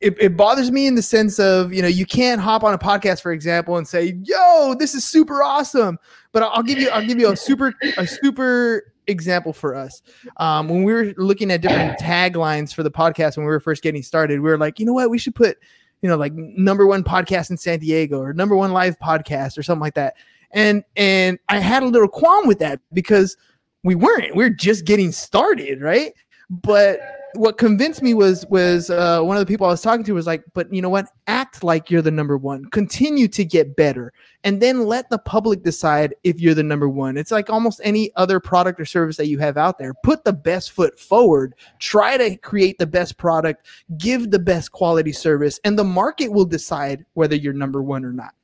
it, 0.00 0.16
it 0.20 0.36
bothers 0.36 0.70
me 0.70 0.86
in 0.86 0.96
the 0.96 1.02
sense 1.02 1.38
of 1.38 1.72
you 1.72 1.82
know 1.82 1.88
you 1.88 2.06
can't 2.06 2.40
hop 2.40 2.64
on 2.64 2.74
a 2.74 2.78
podcast 2.78 3.22
for 3.22 3.32
example 3.32 3.76
and 3.76 3.86
say 3.86 4.18
yo 4.24 4.74
this 4.78 4.94
is 4.94 5.04
super 5.04 5.42
awesome 5.42 5.98
but 6.32 6.42
I'll, 6.42 6.50
I'll 6.54 6.62
give 6.62 6.78
you 6.78 6.88
i'll 6.90 7.06
give 7.06 7.20
you 7.20 7.30
a 7.30 7.36
super 7.36 7.72
a 7.96 8.06
super 8.06 8.91
example 9.06 9.52
for 9.52 9.74
us. 9.74 10.02
Um, 10.36 10.68
when 10.68 10.84
we 10.84 10.92
were 10.92 11.14
looking 11.16 11.50
at 11.50 11.62
different 11.62 11.98
taglines 11.98 12.74
for 12.74 12.82
the 12.82 12.90
podcast 12.90 13.36
when 13.36 13.46
we 13.46 13.50
were 13.50 13.60
first 13.60 13.82
getting 13.82 14.02
started 14.02 14.40
we 14.40 14.50
were 14.50 14.58
like 14.58 14.78
you 14.78 14.86
know 14.86 14.92
what? 14.92 15.10
We 15.10 15.18
should 15.18 15.34
put 15.34 15.58
you 16.02 16.08
know 16.08 16.16
like 16.16 16.32
number 16.34 16.86
one 16.86 17.04
podcast 17.04 17.50
in 17.50 17.56
san 17.56 17.78
diego 17.78 18.20
or 18.20 18.32
number 18.32 18.56
one 18.56 18.72
live 18.72 18.98
podcast 18.98 19.58
or 19.58 19.62
something 19.62 19.82
like 19.82 19.94
that. 19.94 20.14
And 20.52 20.84
and 20.96 21.38
i 21.48 21.58
had 21.58 21.82
a 21.82 21.86
little 21.86 22.08
qualm 22.08 22.46
with 22.46 22.58
that 22.58 22.80
because 22.92 23.36
we 23.84 23.94
weren't. 23.94 24.36
We 24.36 24.44
are 24.44 24.50
just 24.50 24.84
getting 24.84 25.12
started 25.12 25.80
right? 25.80 26.12
But 26.50 27.00
what 27.34 27.58
convinced 27.58 28.02
me 28.02 28.14
was 28.14 28.46
was 28.46 28.90
uh, 28.90 29.20
one 29.22 29.36
of 29.36 29.40
the 29.40 29.46
people 29.46 29.66
I 29.66 29.70
was 29.70 29.82
talking 29.82 30.04
to 30.04 30.12
was 30.12 30.26
like, 30.26 30.44
but 30.54 30.72
you 30.72 30.82
know 30.82 30.88
what? 30.88 31.08
Act 31.26 31.64
like 31.64 31.90
you're 31.90 32.02
the 32.02 32.10
number 32.10 32.36
one. 32.36 32.64
Continue 32.66 33.28
to 33.28 33.44
get 33.44 33.76
better, 33.76 34.12
and 34.44 34.60
then 34.60 34.86
let 34.86 35.08
the 35.10 35.18
public 35.18 35.62
decide 35.62 36.14
if 36.24 36.40
you're 36.40 36.54
the 36.54 36.62
number 36.62 36.88
one. 36.88 37.16
It's 37.16 37.30
like 37.30 37.50
almost 37.50 37.80
any 37.84 38.10
other 38.16 38.40
product 38.40 38.80
or 38.80 38.84
service 38.84 39.16
that 39.16 39.28
you 39.28 39.38
have 39.38 39.56
out 39.56 39.78
there. 39.78 39.94
Put 40.02 40.24
the 40.24 40.32
best 40.32 40.72
foot 40.72 40.98
forward. 40.98 41.54
Try 41.78 42.16
to 42.16 42.36
create 42.36 42.78
the 42.78 42.86
best 42.86 43.16
product. 43.16 43.66
Give 43.98 44.30
the 44.30 44.38
best 44.38 44.72
quality 44.72 45.12
service, 45.12 45.60
and 45.64 45.78
the 45.78 45.84
market 45.84 46.32
will 46.32 46.46
decide 46.46 47.04
whether 47.14 47.36
you're 47.36 47.52
number 47.52 47.82
one 47.82 48.04
or 48.04 48.12
not. 48.12 48.34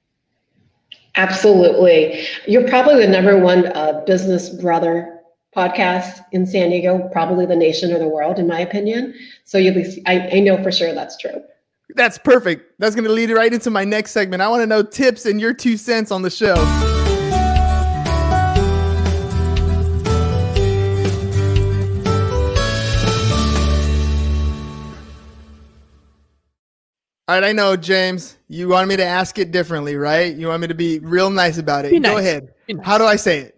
Absolutely. 1.16 2.26
You're 2.46 2.68
probably 2.68 3.04
the 3.04 3.10
number 3.10 3.38
one 3.38 3.66
uh, 3.76 4.04
business 4.06 4.50
brother 4.50 5.17
podcast 5.56 6.20
in 6.32 6.46
San 6.46 6.70
Diego, 6.70 7.08
probably 7.12 7.46
the 7.46 7.56
nation 7.56 7.92
or 7.92 7.98
the 7.98 8.08
world, 8.08 8.38
in 8.38 8.46
my 8.46 8.60
opinion. 8.60 9.14
So 9.44 9.58
you'll 9.58 9.74
be, 9.74 10.02
I, 10.06 10.28
I 10.34 10.40
know 10.40 10.62
for 10.62 10.70
sure 10.70 10.94
that's 10.94 11.16
true. 11.16 11.42
That's 11.94 12.18
perfect. 12.18 12.78
That's 12.78 12.94
going 12.94 13.06
to 13.06 13.12
lead 13.12 13.30
right 13.30 13.52
into 13.52 13.70
my 13.70 13.84
next 13.84 14.10
segment. 14.10 14.42
I 14.42 14.48
want 14.48 14.62
to 14.62 14.66
know 14.66 14.82
tips 14.82 15.24
and 15.24 15.40
your 15.40 15.54
two 15.54 15.76
cents 15.76 16.10
on 16.10 16.22
the 16.22 16.30
show. 16.30 16.54
All 27.26 27.34
right, 27.34 27.44
I 27.44 27.52
know, 27.52 27.76
James. 27.76 28.38
You 28.48 28.68
want 28.68 28.88
me 28.88 28.96
to 28.96 29.04
ask 29.04 29.38
it 29.38 29.50
differently, 29.50 29.96
right? 29.96 30.34
You 30.34 30.48
want 30.48 30.62
me 30.62 30.68
to 30.68 30.74
be 30.74 30.98
real 31.00 31.28
nice 31.28 31.58
about 31.58 31.84
it. 31.84 31.90
Be 31.90 32.00
Go 32.00 32.16
ahead. 32.16 32.54
Nice. 32.70 32.86
How 32.86 32.96
do 32.96 33.04
I 33.04 33.16
say 33.16 33.40
it? 33.40 33.57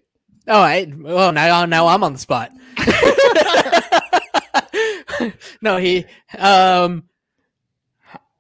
All 0.51 0.61
right. 0.61 0.93
Well, 0.99 1.31
now 1.31 1.65
now 1.65 1.87
I'm 1.87 2.03
on 2.03 2.13
the 2.13 2.19
spot. 2.19 2.51
no, 5.63 5.77
he. 5.77 6.05
Um, 6.37 7.05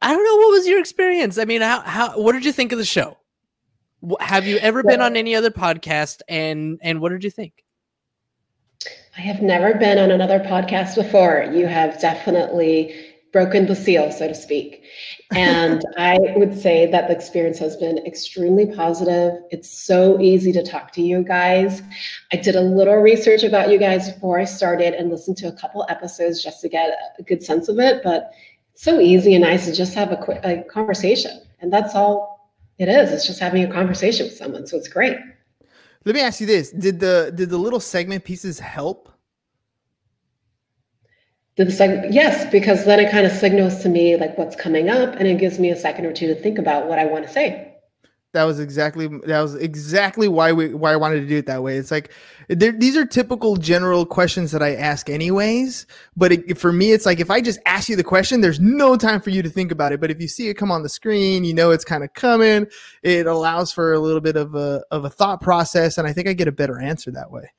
I 0.02 0.12
don't 0.12 0.24
know. 0.24 0.36
What 0.38 0.50
was 0.50 0.66
your 0.66 0.80
experience? 0.80 1.38
I 1.38 1.44
mean, 1.44 1.60
how 1.60 1.82
how 1.82 2.20
what 2.20 2.32
did 2.32 2.44
you 2.44 2.50
think 2.50 2.72
of 2.72 2.78
the 2.78 2.84
show? 2.84 3.16
Have 4.18 4.44
you 4.44 4.56
ever 4.56 4.82
been 4.82 5.00
on 5.00 5.16
any 5.16 5.36
other 5.36 5.52
podcast? 5.52 6.22
And 6.28 6.80
and 6.82 7.00
what 7.00 7.10
did 7.10 7.22
you 7.22 7.30
think? 7.30 7.62
I 9.16 9.20
have 9.20 9.40
never 9.40 9.74
been 9.74 9.98
on 9.98 10.10
another 10.10 10.40
podcast 10.40 10.96
before. 10.96 11.48
You 11.52 11.68
have 11.68 12.00
definitely 12.00 12.92
broken 13.32 13.66
the 13.66 13.76
seal, 13.76 14.10
so 14.10 14.26
to 14.26 14.34
speak. 14.34 14.82
And 15.32 15.84
I 15.96 16.18
would 16.36 16.58
say 16.60 16.90
that 16.90 17.06
the 17.06 17.14
experience 17.14 17.58
has 17.60 17.76
been 17.76 17.98
extremely 18.04 18.66
positive. 18.66 19.40
It's 19.50 19.70
so 19.70 20.20
easy 20.20 20.52
to 20.52 20.62
talk 20.62 20.90
to 20.92 21.02
you 21.02 21.22
guys. 21.22 21.82
I 22.32 22.36
did 22.36 22.56
a 22.56 22.60
little 22.60 22.96
research 22.96 23.44
about 23.44 23.70
you 23.70 23.78
guys 23.78 24.10
before 24.10 24.40
I 24.40 24.44
started 24.44 24.94
and 24.94 25.08
listened 25.08 25.36
to 25.38 25.46
a 25.46 25.52
couple 25.52 25.86
episodes 25.88 26.42
just 26.42 26.60
to 26.62 26.68
get 26.68 26.98
a 27.18 27.22
good 27.22 27.44
sense 27.44 27.68
of 27.68 27.78
it, 27.78 28.02
but 28.02 28.32
it 28.74 28.80
so 28.80 28.98
easy 28.98 29.34
and 29.34 29.42
nice 29.42 29.66
to 29.66 29.74
just 29.74 29.94
have 29.94 30.10
a 30.10 30.16
quick 30.16 30.40
a 30.42 30.64
conversation. 30.64 31.42
And 31.60 31.72
that's 31.72 31.94
all 31.94 32.50
it 32.78 32.88
is. 32.88 33.12
It's 33.12 33.26
just 33.26 33.38
having 33.38 33.62
a 33.62 33.72
conversation 33.72 34.26
with 34.26 34.36
someone. 34.36 34.66
So 34.66 34.76
it's 34.78 34.88
great. 34.88 35.16
Let 36.04 36.14
me 36.14 36.22
ask 36.22 36.40
you 36.40 36.46
this: 36.46 36.70
Did 36.70 36.98
the 36.98 37.30
did 37.34 37.50
the 37.50 37.58
little 37.58 37.80
segment 37.80 38.24
pieces 38.24 38.58
help? 38.58 39.09
The 41.60 41.70
segment? 41.70 42.14
Yes, 42.14 42.50
because 42.50 42.86
then 42.86 43.00
it 43.00 43.10
kind 43.10 43.26
of 43.26 43.32
signals 43.32 43.82
to 43.82 43.90
me 43.90 44.16
like 44.16 44.38
what's 44.38 44.56
coming 44.56 44.88
up, 44.88 45.14
and 45.16 45.28
it 45.28 45.38
gives 45.38 45.58
me 45.58 45.68
a 45.68 45.76
second 45.76 46.06
or 46.06 46.12
two 46.14 46.26
to 46.28 46.34
think 46.34 46.58
about 46.58 46.86
what 46.86 46.98
I 46.98 47.04
want 47.04 47.26
to 47.26 47.30
say. 47.30 47.74
That 48.32 48.44
was 48.44 48.58
exactly 48.58 49.08
that 49.26 49.42
was 49.42 49.56
exactly 49.56 50.26
why 50.26 50.52
we 50.52 50.72
why 50.72 50.94
I 50.94 50.96
wanted 50.96 51.20
to 51.20 51.26
do 51.26 51.36
it 51.36 51.44
that 51.46 51.62
way. 51.62 51.76
It's 51.76 51.90
like 51.90 52.12
these 52.48 52.96
are 52.96 53.04
typical 53.04 53.56
general 53.56 54.06
questions 54.06 54.52
that 54.52 54.62
I 54.62 54.74
ask 54.74 55.10
anyways. 55.10 55.84
But 56.16 56.32
it, 56.32 56.56
for 56.56 56.72
me, 56.72 56.92
it's 56.92 57.04
like 57.04 57.20
if 57.20 57.30
I 57.30 57.42
just 57.42 57.60
ask 57.66 57.90
you 57.90 57.96
the 57.96 58.04
question, 58.04 58.40
there's 58.40 58.60
no 58.60 58.96
time 58.96 59.20
for 59.20 59.28
you 59.28 59.42
to 59.42 59.50
think 59.50 59.70
about 59.70 59.92
it. 59.92 60.00
But 60.00 60.10
if 60.10 60.18
you 60.18 60.28
see 60.28 60.48
it 60.48 60.54
come 60.54 60.72
on 60.72 60.82
the 60.82 60.88
screen, 60.88 61.44
you 61.44 61.52
know 61.52 61.72
it's 61.72 61.84
kind 61.84 62.02
of 62.02 62.14
coming. 62.14 62.68
It 63.02 63.26
allows 63.26 63.70
for 63.70 63.92
a 63.92 64.00
little 64.00 64.22
bit 64.22 64.36
of 64.36 64.54
a 64.54 64.82
of 64.90 65.04
a 65.04 65.10
thought 65.10 65.42
process, 65.42 65.98
and 65.98 66.08
I 66.08 66.14
think 66.14 66.26
I 66.26 66.32
get 66.32 66.48
a 66.48 66.52
better 66.52 66.80
answer 66.80 67.10
that 67.10 67.30
way. 67.30 67.50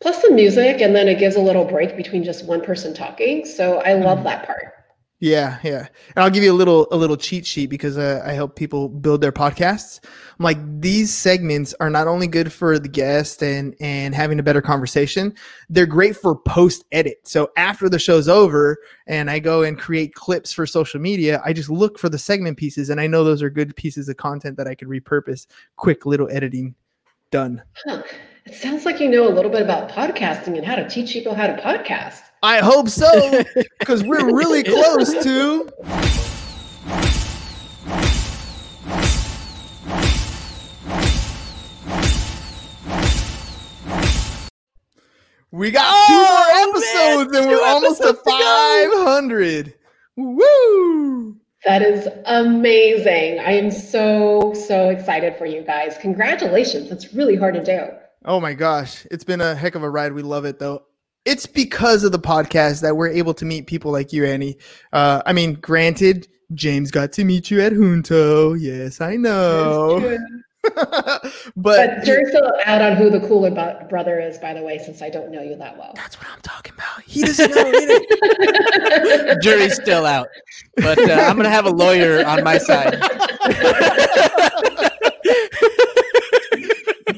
Plus 0.00 0.20
the 0.22 0.30
music, 0.30 0.80
and 0.80 0.94
then 0.94 1.08
it 1.08 1.18
gives 1.18 1.36
a 1.36 1.40
little 1.40 1.64
break 1.64 1.96
between 1.96 2.22
just 2.22 2.44
one 2.44 2.60
person 2.60 2.92
talking. 2.92 3.44
So 3.44 3.80
I 3.80 3.94
love 3.94 4.18
mm. 4.18 4.24
that 4.24 4.46
part. 4.46 4.76
Yeah, 5.18 5.58
yeah. 5.62 5.88
And 6.14 6.22
I'll 6.22 6.30
give 6.30 6.44
you 6.44 6.52
a 6.52 6.54
little 6.54 6.88
a 6.90 6.96
little 6.96 7.16
cheat 7.16 7.46
sheet 7.46 7.70
because 7.70 7.96
uh, 7.96 8.22
I 8.24 8.32
help 8.32 8.54
people 8.54 8.90
build 8.90 9.22
their 9.22 9.32
podcasts. 9.32 10.00
I'm 10.04 10.44
like 10.44 10.58
these 10.80 11.12
segments 11.12 11.74
are 11.80 11.88
not 11.88 12.06
only 12.06 12.26
good 12.26 12.52
for 12.52 12.78
the 12.78 12.88
guest 12.88 13.42
and 13.42 13.74
and 13.80 14.14
having 14.14 14.38
a 14.38 14.42
better 14.42 14.60
conversation, 14.60 15.34
they're 15.70 15.86
great 15.86 16.16
for 16.16 16.36
post 16.36 16.84
edit. 16.92 17.16
So 17.24 17.50
after 17.56 17.88
the 17.88 17.98
show's 17.98 18.28
over 18.28 18.76
and 19.06 19.30
I 19.30 19.38
go 19.38 19.62
and 19.62 19.78
create 19.78 20.12
clips 20.12 20.52
for 20.52 20.66
social 20.66 21.00
media, 21.00 21.40
I 21.46 21.54
just 21.54 21.70
look 21.70 21.98
for 21.98 22.10
the 22.10 22.18
segment 22.18 22.58
pieces 22.58 22.90
and 22.90 23.00
I 23.00 23.06
know 23.06 23.24
those 23.24 23.42
are 23.42 23.48
good 23.48 23.74
pieces 23.74 24.10
of 24.10 24.18
content 24.18 24.58
that 24.58 24.68
I 24.68 24.74
could 24.74 24.88
repurpose. 24.88 25.46
Quick 25.76 26.04
little 26.04 26.28
editing 26.30 26.74
done. 27.30 27.62
Huh. 27.86 28.02
It 28.46 28.54
sounds 28.54 28.84
like 28.84 29.00
you 29.00 29.08
know 29.08 29.26
a 29.26 29.34
little 29.34 29.50
bit 29.50 29.60
about 29.60 29.90
podcasting 29.90 30.56
and 30.56 30.64
how 30.64 30.76
to 30.76 30.88
teach 30.88 31.12
people 31.12 31.34
how 31.34 31.48
to 31.48 31.54
podcast. 31.54 32.20
I 32.44 32.58
hope 32.58 32.88
so, 32.88 33.42
because 33.80 34.04
we're 34.04 34.32
really 34.32 34.62
close 34.62 35.12
to. 35.24 35.68
We 45.50 45.72
got 45.72 45.86
oh, 45.88 46.06
two 46.06 46.14
more 46.14 46.70
episodes 46.70 47.32
man, 47.32 47.42
and 47.42 47.50
we're 47.50 47.66
almost 47.66 48.00
to 48.00 48.14
500. 48.14 49.74
Woo! 50.14 51.36
That 51.64 51.82
is 51.82 52.06
amazing. 52.26 53.40
I 53.40 53.54
am 53.54 53.72
so, 53.72 54.54
so 54.54 54.90
excited 54.90 55.34
for 55.34 55.46
you 55.46 55.62
guys. 55.62 55.98
Congratulations. 56.00 56.88
That's 56.88 57.12
really 57.12 57.34
hard 57.34 57.54
to 57.54 57.64
do. 57.64 57.88
Oh 58.26 58.40
my 58.40 58.52
gosh. 58.54 59.06
It's 59.10 59.24
been 59.24 59.40
a 59.40 59.54
heck 59.54 59.74
of 59.74 59.82
a 59.82 59.90
ride. 59.90 60.12
We 60.12 60.22
love 60.22 60.44
it 60.44 60.58
though 60.58 60.82
it's 61.26 61.44
because 61.44 62.04
of 62.04 62.12
the 62.12 62.18
podcast 62.18 62.80
that 62.82 62.96
we're 62.96 63.08
able 63.08 63.34
to 63.34 63.44
meet 63.44 63.66
people 63.66 63.90
like 63.90 64.12
you, 64.12 64.24
Annie. 64.24 64.56
Uh, 64.92 65.20
I 65.26 65.32
mean, 65.32 65.54
granted, 65.54 66.28
James 66.54 66.92
got 66.92 67.12
to 67.12 67.24
meet 67.24 67.50
you 67.50 67.60
at 67.60 67.72
Junto. 67.72 68.54
Yes, 68.54 69.00
I 69.00 69.16
know. 69.16 70.16
but, 70.74 71.32
but 71.56 72.04
Jerry 72.04 72.24
still 72.26 72.52
out 72.64 72.80
on 72.80 72.96
who 72.96 73.10
the 73.10 73.20
cooler 73.20 73.50
brother 73.90 74.20
is, 74.20 74.38
by 74.38 74.54
the 74.54 74.62
way, 74.62 74.78
since 74.78 75.02
I 75.02 75.10
don't 75.10 75.32
know 75.32 75.42
you 75.42 75.56
that 75.56 75.76
well. 75.76 75.92
That's 75.96 76.16
what 76.16 76.28
I'm 76.32 76.40
talking 76.42 76.74
about. 76.74 77.02
He 77.04 77.22
doesn't 77.22 77.50
know 77.50 77.66
anything. 77.66 79.36
Jury's 79.42 79.74
still 79.74 80.06
out, 80.06 80.28
but 80.76 80.98
uh, 80.98 81.12
I'm 81.12 81.36
gonna 81.36 81.50
have 81.50 81.66
a 81.66 81.70
lawyer 81.70 82.24
on 82.24 82.44
my 82.44 82.58
side. 82.58 83.00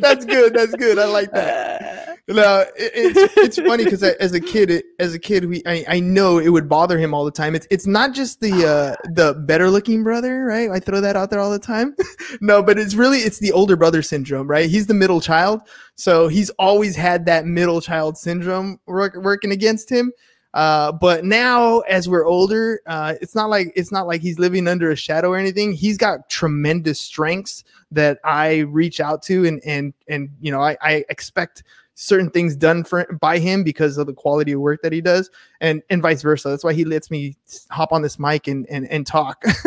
That's 0.08 0.24
good. 0.24 0.54
That's 0.54 0.74
good. 0.74 0.98
I 0.98 1.04
like 1.06 1.30
that. 1.32 2.18
no, 2.28 2.64
it, 2.76 2.92
it's 2.94 3.36
it's 3.38 3.58
funny 3.58 3.84
because 3.84 4.02
as 4.02 4.32
a 4.34 4.40
kid, 4.40 4.70
it, 4.70 4.84
as 4.98 5.14
a 5.14 5.18
kid, 5.18 5.46
we 5.46 5.62
I, 5.64 5.84
I 5.88 6.00
know 6.00 6.38
it 6.38 6.50
would 6.50 6.68
bother 6.68 6.98
him 6.98 7.14
all 7.14 7.24
the 7.24 7.30
time. 7.30 7.54
It's 7.54 7.66
it's 7.70 7.86
not 7.86 8.12
just 8.12 8.40
the 8.40 8.66
uh, 8.66 9.08
the 9.12 9.34
better 9.46 9.70
looking 9.70 10.02
brother, 10.02 10.44
right? 10.44 10.70
I 10.70 10.78
throw 10.78 11.00
that 11.00 11.16
out 11.16 11.30
there 11.30 11.40
all 11.40 11.50
the 11.50 11.58
time. 11.58 11.96
no, 12.40 12.62
but 12.62 12.78
it's 12.78 12.94
really 12.94 13.18
it's 13.18 13.38
the 13.38 13.52
older 13.52 13.76
brother 13.76 14.02
syndrome, 14.02 14.46
right? 14.46 14.68
He's 14.68 14.86
the 14.86 14.94
middle 14.94 15.20
child, 15.20 15.62
so 15.94 16.28
he's 16.28 16.50
always 16.58 16.96
had 16.96 17.24
that 17.26 17.46
middle 17.46 17.80
child 17.80 18.18
syndrome 18.18 18.78
work, 18.86 19.14
working 19.16 19.52
against 19.52 19.90
him. 19.90 20.12
Uh, 20.54 20.92
but 20.92 21.24
now, 21.24 21.80
as 21.80 22.08
we're 22.08 22.26
older, 22.26 22.80
uh, 22.87 23.14
it's 23.20 23.34
not 23.34 23.50
like 23.50 23.72
it's 23.76 23.92
not 23.92 24.06
like 24.06 24.20
he's 24.20 24.38
living 24.38 24.66
under 24.66 24.90
a 24.90 24.96
shadow 24.96 25.30
or 25.30 25.37
anything. 25.37 25.72
He's 25.72 25.98
got 25.98 26.30
tremendous 26.30 27.00
strengths 27.00 27.64
that 27.90 28.18
I 28.24 28.61
reach 28.61 29.00
out 29.00 29.22
to, 29.24 29.44
and 29.46 29.61
and 29.64 29.92
and 30.08 30.30
you 30.40 30.50
know, 30.50 30.61
I, 30.61 30.76
I 30.80 31.04
expect 31.11 31.64
certain 32.00 32.30
things 32.30 32.54
done 32.54 32.84
for 32.84 33.04
by 33.20 33.40
him 33.40 33.64
because 33.64 33.98
of 33.98 34.06
the 34.06 34.12
quality 34.14 34.52
of 34.52 34.61
work 34.61 34.80
that 34.82 34.92
he 34.92 35.00
does 35.00 35.30
and 35.61 35.82
and 35.90 36.00
vice 36.00 36.22
versa. 36.22 36.48
That's 36.48 36.64
why 36.64 36.72
he 36.72 36.84
lets 36.84 37.11
me 37.11 37.37
hop 37.70 37.92
on 37.92 38.02
this 38.02 38.18
mic 38.18 38.46
and 38.46 38.66
and, 38.70 38.87
and 38.88 39.06
talk 39.06 39.42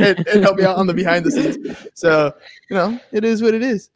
and, 0.00 0.28
and 0.28 0.42
help 0.42 0.56
me 0.56 0.64
out 0.64 0.76
on 0.76 0.86
the 0.86 0.94
behind 0.94 1.24
the 1.24 1.30
scenes. 1.30 1.88
So 1.94 2.34
you 2.68 2.76
know 2.76 3.00
it 3.12 3.24
is 3.24 3.40
what 3.40 3.54
it 3.54 3.62
is 3.62 3.88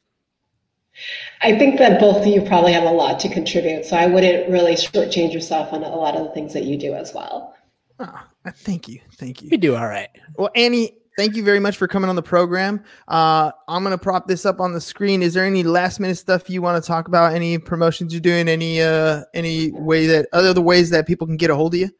I 1.42 1.56
think 1.58 1.78
that 1.78 2.00
both 2.00 2.18
of 2.18 2.26
you 2.26 2.42
probably 2.42 2.72
have 2.72 2.84
a 2.84 2.90
lot 2.90 3.20
to 3.20 3.28
contribute, 3.28 3.84
so 3.84 3.96
I 3.96 4.06
wouldn't 4.06 4.50
really 4.50 4.74
shortchange 4.74 5.32
yourself 5.32 5.72
on 5.72 5.82
a 5.82 5.88
lot 5.88 6.16
of 6.16 6.24
the 6.24 6.30
things 6.32 6.52
that 6.54 6.64
you 6.64 6.76
do 6.76 6.94
as 6.94 7.14
well. 7.14 7.54
Oh, 8.00 8.20
thank 8.56 8.88
you, 8.88 9.00
thank 9.14 9.42
you. 9.42 9.48
You 9.50 9.58
do 9.58 9.76
all 9.76 9.86
right. 9.86 10.08
Well, 10.36 10.50
Annie, 10.54 10.98
thank 11.16 11.34
you 11.34 11.42
very 11.44 11.60
much 11.60 11.76
for 11.76 11.88
coming 11.88 12.08
on 12.08 12.16
the 12.16 12.22
program. 12.22 12.82
Uh, 13.08 13.50
I'm 13.66 13.82
gonna 13.82 13.98
prop 13.98 14.26
this 14.26 14.46
up 14.46 14.60
on 14.60 14.72
the 14.72 14.80
screen. 14.80 15.22
Is 15.22 15.34
there 15.34 15.44
any 15.44 15.62
last 15.62 16.00
minute 16.00 16.16
stuff 16.16 16.48
you 16.48 16.62
want 16.62 16.82
to 16.82 16.86
talk 16.86 17.08
about? 17.08 17.34
Any 17.34 17.58
promotions 17.58 18.12
you're 18.12 18.20
doing? 18.20 18.48
Any 18.48 18.80
uh, 18.80 19.22
any 19.34 19.72
way 19.72 20.06
that 20.06 20.28
other 20.32 20.52
the 20.52 20.62
ways 20.62 20.90
that 20.90 21.06
people 21.06 21.26
can 21.26 21.36
get 21.36 21.50
a 21.50 21.56
hold 21.56 21.74
of 21.74 21.80
you? 21.80 21.90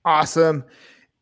Awesome. 0.05 0.63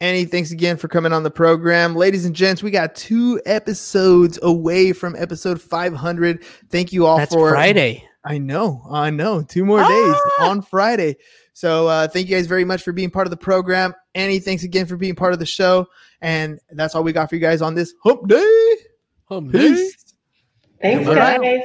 Annie, 0.03 0.25
thanks 0.25 0.51
again 0.51 0.75
for 0.75 0.89
coming 0.89 1.13
on 1.13 1.23
the 1.23 1.31
program. 1.31 1.95
Ladies 1.95 2.25
and 2.25 2.35
gents, 2.35 2.61
we 2.61 2.71
got 2.71 2.93
two 2.93 3.41
episodes 3.45 4.37
away 4.41 4.91
from 4.91 5.15
episode 5.15 5.61
500. 5.61 6.43
Thank 6.69 6.91
you 6.91 7.05
all 7.05 7.17
That's 7.17 7.33
for 7.33 7.51
Friday. 7.51 8.05
I 8.25 8.37
know, 8.37 8.85
I 8.91 9.11
know. 9.11 9.43
Two 9.43 9.63
more 9.63 9.79
ah! 9.79 9.87
days 9.87 10.21
on 10.41 10.61
Friday. 10.61 11.15
So 11.53 11.87
uh, 11.87 12.09
thank 12.09 12.27
you 12.27 12.35
guys 12.35 12.47
very 12.47 12.65
much 12.65 12.83
for 12.83 12.91
being 12.91 13.11
part 13.11 13.27
of 13.27 13.31
the 13.31 13.37
program. 13.37 13.93
Annie, 14.13 14.39
thanks 14.39 14.63
again 14.63 14.87
for 14.87 14.97
being 14.97 15.15
part 15.15 15.31
of 15.31 15.39
the 15.39 15.45
show. 15.45 15.87
And 16.19 16.59
that's 16.71 16.95
all 16.95 17.03
we 17.03 17.13
got 17.13 17.29
for 17.29 17.35
you 17.35 17.41
guys 17.41 17.61
on 17.61 17.73
this 17.73 17.93
hump 18.03 18.27
day. 18.27 18.75
Hump 19.29 19.53
Peace. 19.53 20.03
day. 20.81 20.95
Thanks, 20.97 21.07
guys. 21.07 21.61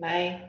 Bye. 0.00 0.48